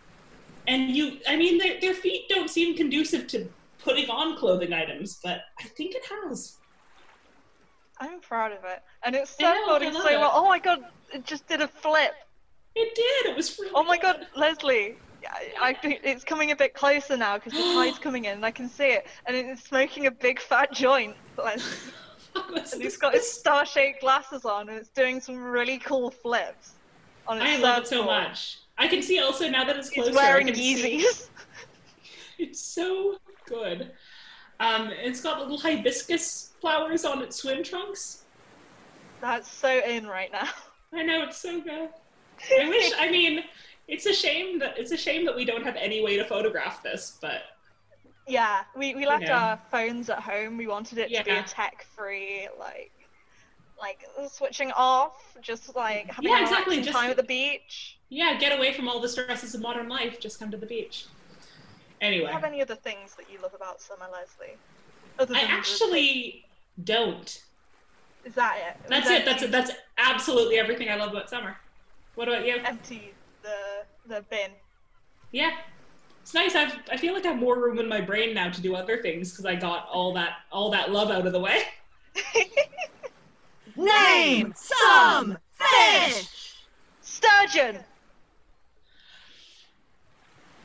[0.66, 5.20] and you, I mean, their their feet don't seem conducive to putting on clothing items,
[5.22, 6.56] but I think it has.
[7.98, 10.32] I'm proud of it, and it's I know, surfboarding I love so well.
[10.34, 12.14] Oh my god, it just did a flip.
[12.74, 13.30] It did.
[13.32, 13.58] It was.
[13.58, 14.96] Really Oh my god, Leslie.
[15.30, 18.46] I, I think it's coming a bit closer now because the tide's coming in and
[18.46, 21.16] I can see it, and it's smoking a big fat joint.
[22.34, 26.72] And he's got his star-shaped glasses on, and it's doing some really cool flips.
[27.28, 28.60] On its I love it so much.
[28.78, 30.08] I can see also now that it's closer.
[30.08, 31.28] It's wearing Yeezys.
[32.38, 33.92] It's so good.
[34.58, 38.24] Um, it's got little hibiscus flowers on its swim trunks.
[39.20, 40.48] That's so in right now.
[40.92, 41.90] I know it's so good.
[42.60, 42.92] I wish.
[42.98, 43.44] I mean,
[43.92, 46.82] it's a shame that it's a shame that we don't have any way to photograph
[46.82, 47.42] this, but
[48.26, 49.38] Yeah, we, we left Yeah.
[49.50, 50.56] our phones at home.
[50.56, 52.92] We wanted it to be a tech-free, like,
[53.78, 54.00] like
[54.30, 57.98] switching off, just like having Yeah, exactly, just- time at the beach.
[58.08, 60.18] yeah, get away from all the stresses of modern life.
[60.20, 61.06] Just come to the beach.
[62.00, 64.56] Anyway, do you have any other things that you love about summer, Leslie?
[65.36, 66.46] I actually
[66.82, 67.42] don't.
[68.24, 68.88] is that it?
[68.88, 69.24] That's that it.
[69.26, 69.50] That's it.
[69.50, 71.56] That's absolutely everything I love about summer.
[72.14, 72.56] What about you?
[72.64, 73.12] empty
[74.06, 74.50] the the bin.
[75.30, 75.50] Yeah.
[76.22, 76.54] It's nice.
[76.54, 79.02] I've, I feel like I have more room in my brain now to do other
[79.02, 81.62] things because I got all that all that love out of the way.
[83.76, 86.56] Name some fish.
[87.00, 87.78] Sturgeon.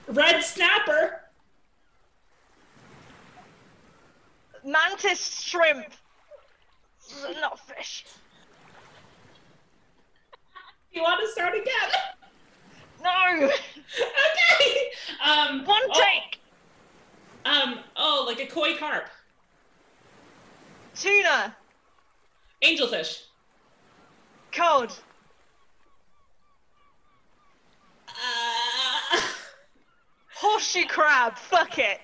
[0.07, 1.21] Red snapper.
[4.63, 5.87] Mantis shrimp.
[7.41, 8.05] Not fish.
[10.91, 11.91] You want to start again?
[13.03, 13.45] No.
[13.45, 14.89] okay.
[15.23, 16.39] Um, One oh, take.
[17.45, 17.79] Um.
[17.95, 19.09] Oh, like a koi carp,
[20.95, 21.55] Tuna.
[22.63, 23.23] angelfish.
[24.51, 24.91] Cod.
[28.09, 29.21] Uh,
[30.33, 31.37] Horseshoe crab.
[31.37, 31.99] Fuck it.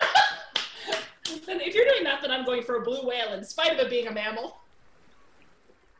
[1.46, 3.78] then if you're doing that, then I'm going for a blue whale, in spite of
[3.78, 4.58] it being a mammal.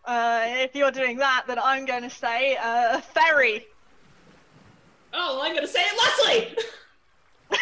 [0.04, 3.66] Uh, if you're doing that, then I'm going to say uh, a ferry.
[5.12, 6.56] Oh, I'm gonna say it, Leslie.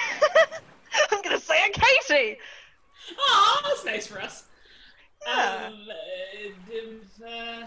[1.13, 2.39] I'm to say it, Katie.
[3.19, 4.45] Oh, that's nice for us.
[5.27, 5.71] Yeah.
[5.71, 5.89] Um,
[7.23, 7.67] uh, uh,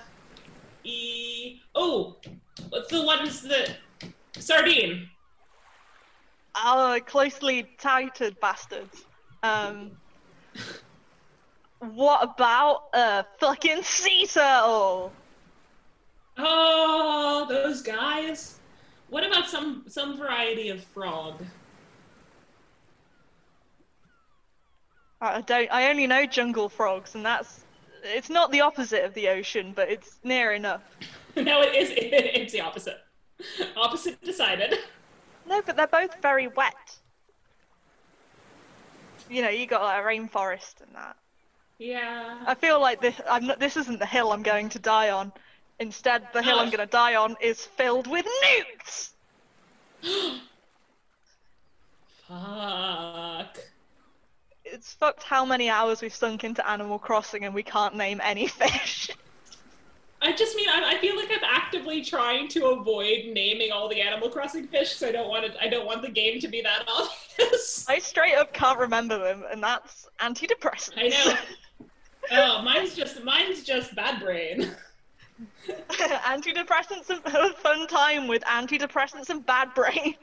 [0.83, 1.61] e.
[1.75, 2.17] Oh,
[2.69, 3.77] what's the ones that
[4.37, 5.09] sardine?
[6.55, 9.05] Our closely touted bastards.
[9.43, 9.91] Um,
[11.79, 15.11] what about a fucking sea turtle?
[16.37, 18.58] Oh, those guys.
[19.09, 21.43] What about some some variety of frog?
[25.21, 25.71] I don't.
[25.71, 27.65] I only know jungle frogs, and that's.
[28.03, 30.81] It's not the opposite of the ocean, but it's near enough.
[31.35, 31.91] no, it is.
[31.95, 32.99] it's the opposite.
[33.75, 34.75] Opposite decided.
[35.45, 36.97] No, but they're both very wet.
[39.29, 41.17] You know, you got like a rainforest and that.
[41.77, 42.39] Yeah.
[42.45, 43.19] I feel like this.
[43.29, 43.59] I'm not.
[43.59, 45.33] This isn't the hill I'm going to die on.
[45.79, 49.11] Instead, the hill I'm going to die on is filled with nukes!
[52.27, 53.57] Fuck.
[54.63, 58.47] It's fucked how many hours we've sunk into Animal Crossing and we can't name any
[58.47, 59.09] fish.
[60.21, 64.01] I just mean I, I feel like I'm actively trying to avoid naming all the
[64.01, 65.55] Animal Crossing fish because I don't want it.
[65.61, 67.85] I don't want the game to be that obvious.
[67.87, 70.97] I straight up can't remember them, and that's antidepressants.
[70.97, 71.35] I know.
[72.31, 74.75] Oh, mine's just mine's just bad brain.
[75.67, 80.15] Antidepressants and have a fun time with antidepressants and bad brain.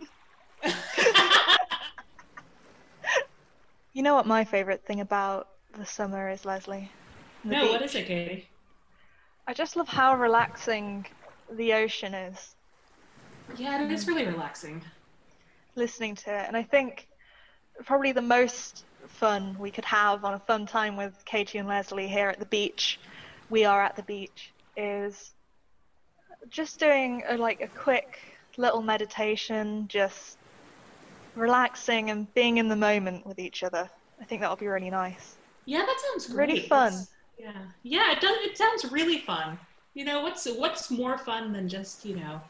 [3.93, 5.49] You know what my favorite thing about
[5.79, 6.91] the summer is, Leslie?
[7.45, 7.91] The no, what beach.
[7.91, 8.49] is it, Katie?
[9.47, 11.07] I just love how relaxing
[11.51, 12.55] the ocean is.
[13.57, 14.83] Yeah, it is really relaxing.
[15.77, 16.45] listening to it.
[16.47, 17.07] And I think
[17.85, 22.09] probably the most fun we could have on a fun time with Katie and Leslie
[22.09, 22.99] here at the beach,
[23.49, 25.33] we are at the beach, is
[26.51, 28.19] just doing a, like a quick
[28.57, 30.39] little meditation, just
[31.35, 33.89] relaxing and being in the moment with each other.
[34.21, 35.37] I think that'll be really nice.
[35.67, 36.49] Yeah, that sounds great.
[36.49, 36.93] Really fun.
[36.93, 38.37] That's- Yeah, yeah, it does.
[38.43, 39.59] It sounds really fun.
[39.95, 42.41] You know, what's what's more fun than just you know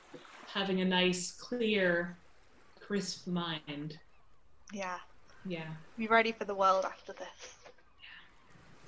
[0.53, 2.17] having a nice, clear,
[2.81, 3.99] crisp mind?
[4.73, 4.99] Yeah.
[5.45, 5.69] Yeah.
[5.97, 7.55] Be ready for the world after this.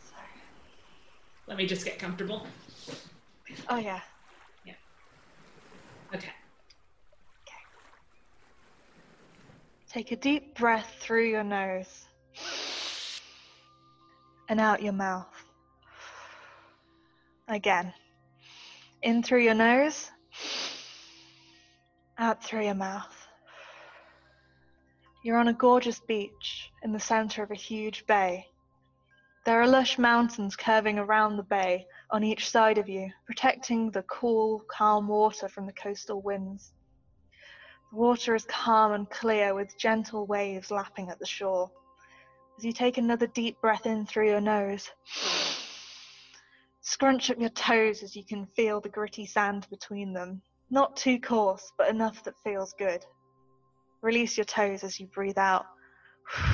[0.09, 0.15] So,
[1.47, 2.47] Let me just get comfortable.
[3.69, 4.01] Oh yeah.
[4.65, 4.75] Yeah.
[6.15, 6.29] Okay.
[7.47, 7.65] Okay.
[9.91, 12.07] Take a deep breath through your nose.
[14.49, 15.27] and out your mouth.
[17.49, 17.93] Again.
[19.03, 20.11] In through your nose,
[22.19, 23.15] out through your mouth.
[25.23, 28.49] You're on a gorgeous beach in the center of a huge bay.
[29.45, 34.03] There are lush mountains curving around the bay on each side of you, protecting the
[34.03, 36.73] cool, calm water from the coastal winds.
[37.91, 41.71] The water is calm and clear with gentle waves lapping at the shore.
[42.57, 44.91] As you take another deep breath in through your nose,
[46.81, 50.43] scrunch up your toes as you can feel the gritty sand between them.
[50.71, 53.05] Not too coarse, but enough that feels good.
[54.03, 55.67] Release your toes as you breathe out.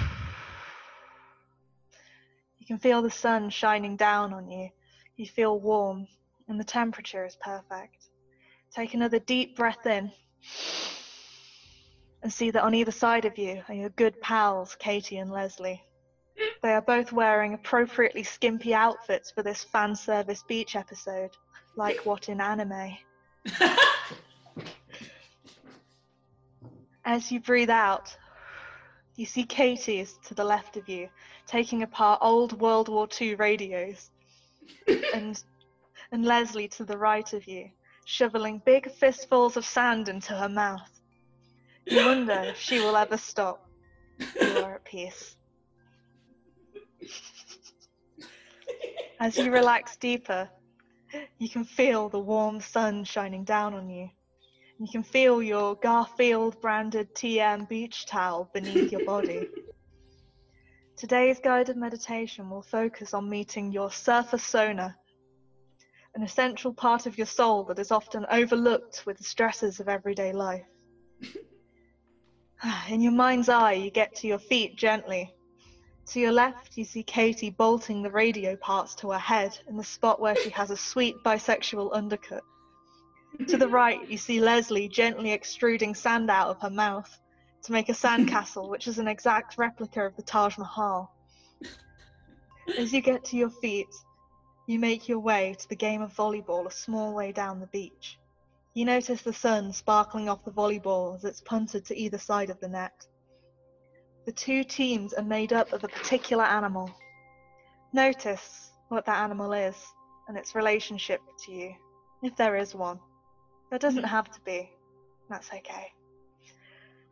[2.58, 4.70] You can feel the sun shining down on you.
[5.16, 6.08] You feel warm,
[6.48, 8.08] and the temperature is perfect.
[8.74, 10.10] Take another deep breath in
[12.22, 15.84] and see that on either side of you are your good pals, Katie and Leslie.
[16.62, 21.30] They are both wearing appropriately skimpy outfits for this fan service beach episode,
[21.76, 22.96] like what in anime.
[27.04, 28.16] As you breathe out,
[29.14, 31.08] you see Katie is to the left of you,
[31.46, 34.10] taking apart old World War II radios,
[35.14, 35.42] and
[36.12, 37.70] and Leslie to the right of you,
[38.04, 40.88] shoveling big fistfuls of sand into her mouth.
[41.86, 43.68] You wonder if she will ever stop.
[44.18, 45.36] You are at peace.
[49.20, 50.48] As you relax deeper,
[51.38, 54.08] you can feel the warm sun shining down on you.
[54.78, 59.48] You can feel your Garfield branded TM beach towel beneath your body.
[60.96, 64.96] Today's guided meditation will focus on meeting your surface sona,
[66.14, 70.32] an essential part of your soul that is often overlooked with the stresses of everyday
[70.32, 70.64] life.
[72.88, 75.34] In your mind's eye, you get to your feet gently.
[76.10, 79.82] To your left, you see Katie bolting the radio parts to her head in the
[79.82, 82.44] spot where she has a sweet bisexual undercut.
[83.48, 87.18] To the right, you see Leslie gently extruding sand out of her mouth
[87.64, 91.10] to make a sandcastle, which is an exact replica of the Taj Mahal.
[92.78, 93.88] As you get to your feet,
[94.66, 98.18] you make your way to the game of volleyball a small way down the beach.
[98.74, 102.60] You notice the sun sparkling off the volleyball as it's punted to either side of
[102.60, 103.06] the net.
[104.26, 106.90] The two teams are made up of a particular animal.
[107.92, 109.76] Notice what that animal is
[110.28, 111.74] and its relationship to you,
[112.22, 112.98] if there is one.
[113.70, 114.70] There doesn't have to be.
[115.28, 115.92] That's okay.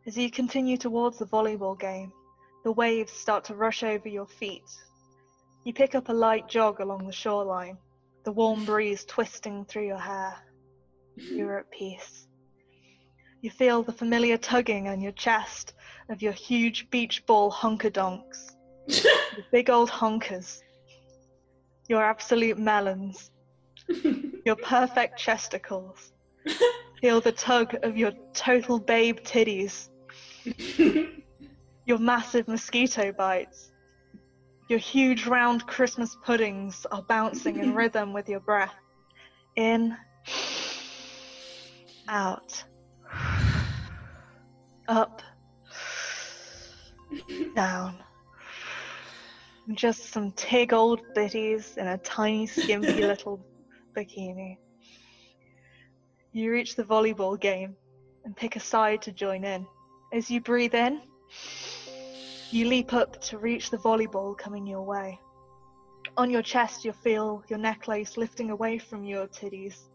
[0.05, 2.11] As you continue towards the volleyball game,
[2.65, 4.69] the waves start to rush over your feet.
[5.63, 7.77] You pick up a light jog along the shoreline,
[8.25, 10.35] the warm breeze twisting through your hair.
[11.15, 12.27] You're at peace.
[13.39, 15.73] You feel the familiar tugging on your chest
[16.09, 18.55] of your huge beach ball honkadonks,
[18.87, 20.59] your big old honkers,
[21.87, 23.31] your absolute melons,
[24.45, 26.11] your perfect chesticles.
[27.01, 29.89] Feel the tug of your total babe titties,
[31.85, 33.71] your massive mosquito bites.
[34.69, 38.73] Your huge round Christmas puddings are bouncing in rhythm with your breath.
[39.55, 39.95] In,
[42.07, 42.63] out,
[44.87, 45.21] up,
[47.55, 47.97] down.
[49.73, 53.45] Just some tig old biddies in a tiny, skimpy little
[53.95, 54.57] bikini.
[56.31, 57.75] You reach the volleyball game
[58.25, 59.65] and pick a side to join in.
[60.13, 61.01] As you breathe in,
[62.51, 65.19] you leap up to reach the volleyball coming your way.
[66.17, 69.89] On your chest, you'll feel your necklace lifting away from your titties.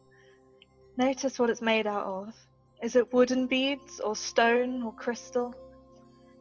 [0.97, 2.35] Notice what it's made out of.
[2.83, 5.55] Is it wooden beads, or stone, or crystal?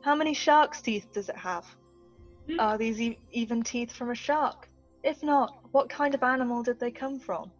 [0.01, 1.67] How many shark's teeth does it have?
[2.49, 2.59] Hmm.
[2.59, 4.67] Are these e- even teeth from a shark?
[5.03, 7.51] If not, what kind of animal did they come from?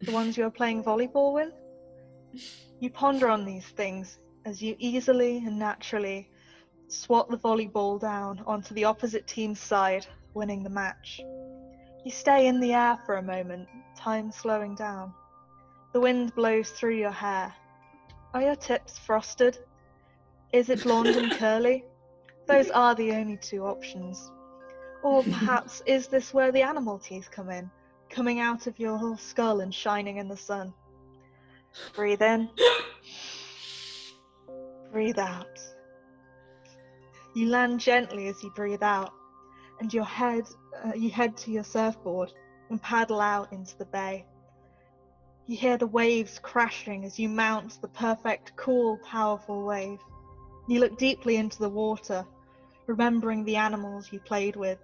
[0.00, 1.52] The ones you are playing volleyball with?
[2.80, 6.26] You ponder on these things as you easily and naturally
[6.88, 11.20] swat the volleyball down onto the opposite team's side, winning the match.
[12.02, 15.12] You stay in the air for a moment, time slowing down.
[15.92, 17.54] The wind blows through your hair.
[18.32, 19.58] Are your tips frosted?
[20.54, 21.84] Is it blonde and curly?
[22.46, 24.30] Those are the only two options.
[25.02, 27.70] Or perhaps is this where the animal teeth come in,
[28.08, 30.72] coming out of your skull and shining in the sun?
[31.94, 32.48] Breathe in.
[34.92, 35.60] Breathe out.
[37.34, 39.12] You land gently as you breathe out,
[39.80, 40.44] and your head,
[40.84, 42.32] uh, you head to your surfboard
[42.70, 44.24] and paddle out into the bay.
[45.46, 49.98] You hear the waves crashing as you mount the perfect, cool, powerful wave.
[50.68, 52.26] You look deeply into the water,
[52.86, 54.78] remembering the animals you played with,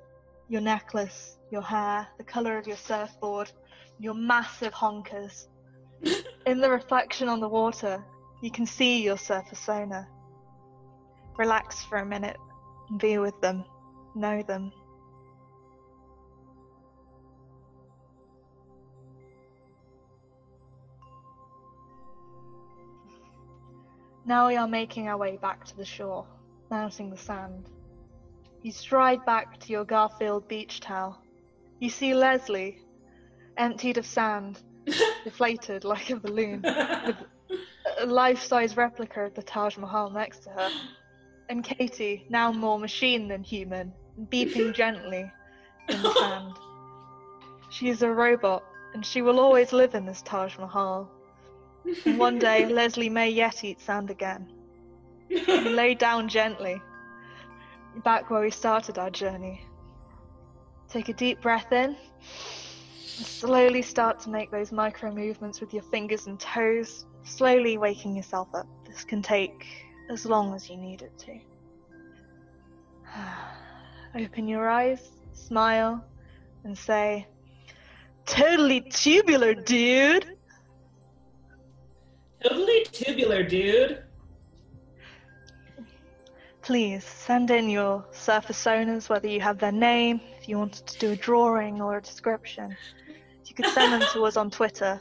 [0.48, 3.50] your necklace, your hair, the color of your surfboard,
[3.98, 5.48] your massive honkers.
[6.46, 8.04] In the reflection on the water,
[8.44, 10.06] you can see your surfarsona.
[11.38, 12.36] Relax for a minute
[12.90, 13.64] and be with them,
[14.14, 14.70] know them.
[24.26, 26.26] Now we are making our way back to the shore,
[26.70, 27.70] mounting the sand.
[28.60, 31.18] You stride back to your Garfield beach towel.
[31.80, 32.82] You see Leslie,
[33.56, 34.60] emptied of sand,
[35.24, 36.60] deflated like a balloon,
[37.06, 37.16] with
[38.00, 40.70] a life size replica of the Taj Mahal next to her.
[41.48, 43.92] And Katie, now more machine than human,
[44.28, 45.30] beeping gently
[45.88, 46.52] in the sand.
[47.70, 48.64] She is a robot,
[48.94, 51.10] and she will always live in this Taj Mahal.
[52.06, 54.50] And one day, Leslie may yet eat sand again.
[55.28, 56.80] We lay down gently,
[58.04, 59.64] back where we started our journey.
[60.88, 61.96] Take a deep breath in.
[63.16, 68.16] And slowly start to make those micro movements with your fingers and toes, slowly waking
[68.16, 68.66] yourself up.
[68.86, 69.66] This can take
[70.10, 71.38] as long as you need it to.
[74.24, 76.04] Open your eyes, smile,
[76.64, 77.26] and say,
[78.26, 80.36] Totally tubular, dude!
[82.42, 84.02] Totally tubular, dude.
[86.62, 90.98] Please send in your surface owners, whether you have their name, if you wanted to
[90.98, 92.74] do a drawing or a description.
[93.42, 95.00] If you could send them to us on Twitter,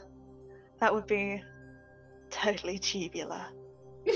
[0.80, 1.42] that would be
[2.34, 3.46] totally tubular.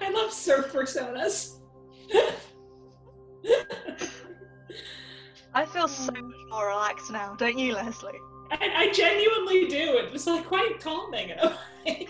[0.00, 1.60] I love surf personas.
[5.54, 8.18] I feel so much more relaxed now, don't you, Leslie?
[8.50, 9.96] I, I genuinely do.
[9.96, 12.08] It was like quite calming in a way.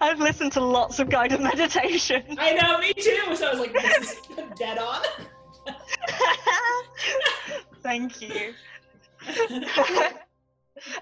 [0.00, 2.22] I've listened to lots of guided meditation.
[2.38, 3.36] I know, me too.
[3.36, 4.20] So I was like, this is
[4.58, 5.02] dead on.
[7.82, 8.54] Thank you.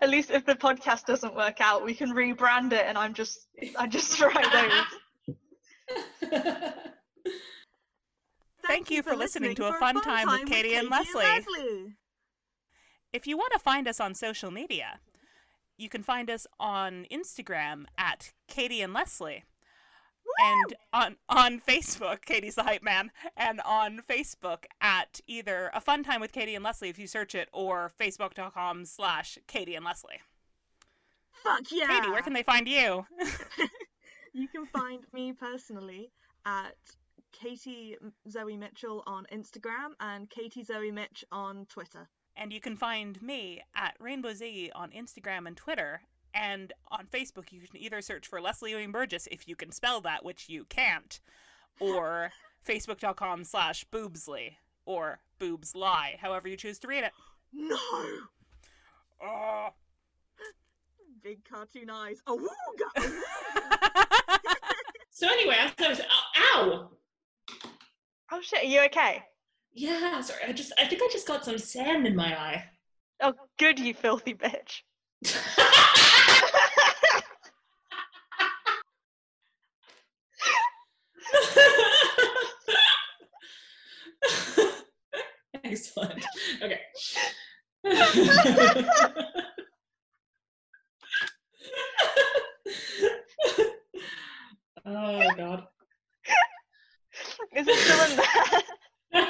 [0.00, 3.46] At least if the podcast doesn't work out, we can rebrand it and I'm just
[3.78, 5.36] I just write those.
[8.66, 11.96] Thank you for listening to A Fun Time with Katie and Leslie.
[13.12, 15.00] If you want to find us on social media,
[15.76, 19.44] you can find us on Instagram at Katie and Leslie.
[20.38, 26.02] And on on Facebook, Katie's the hype man, and on Facebook at either a fun
[26.02, 30.20] time with Katie and Leslie if you search it, or facebook.com slash Katie and Leslie.
[31.42, 32.00] Fuck yeah!
[32.00, 33.06] Katie, where can they find you?
[34.32, 36.12] You can find me personally
[36.46, 36.76] at
[37.32, 37.96] Katie
[38.28, 42.08] Zoe Mitchell on Instagram and Katie Zoe Mitch on Twitter.
[42.36, 46.02] And you can find me at Rainbow Z on Instagram and Twitter.
[46.34, 50.00] And on Facebook, you can either search for Leslie Ewing Burgess if you can spell
[50.02, 51.20] that, which you can't,
[51.80, 52.30] or
[52.66, 54.56] facebook.com slash boobsley
[54.86, 57.12] or boobs lie, however you choose to read it.
[57.52, 57.76] No!
[59.22, 59.68] Oh.
[61.22, 62.22] Big cartoon eyes.
[62.26, 62.38] Oh,
[62.78, 63.02] go!
[65.10, 66.90] so anyway, I was, ow, ow!
[68.32, 69.22] Oh shit, are you okay?
[69.72, 70.40] Yeah, sorry.
[70.46, 72.64] I just, I think I just got some sand in my eye.
[73.20, 74.82] Oh good you filthy bitch.
[85.80, 86.24] Excellent.
[86.62, 86.80] Okay.
[94.84, 95.64] oh god.
[97.56, 98.26] Is it still in there?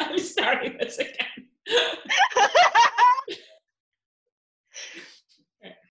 [0.00, 1.48] I'm starting this again.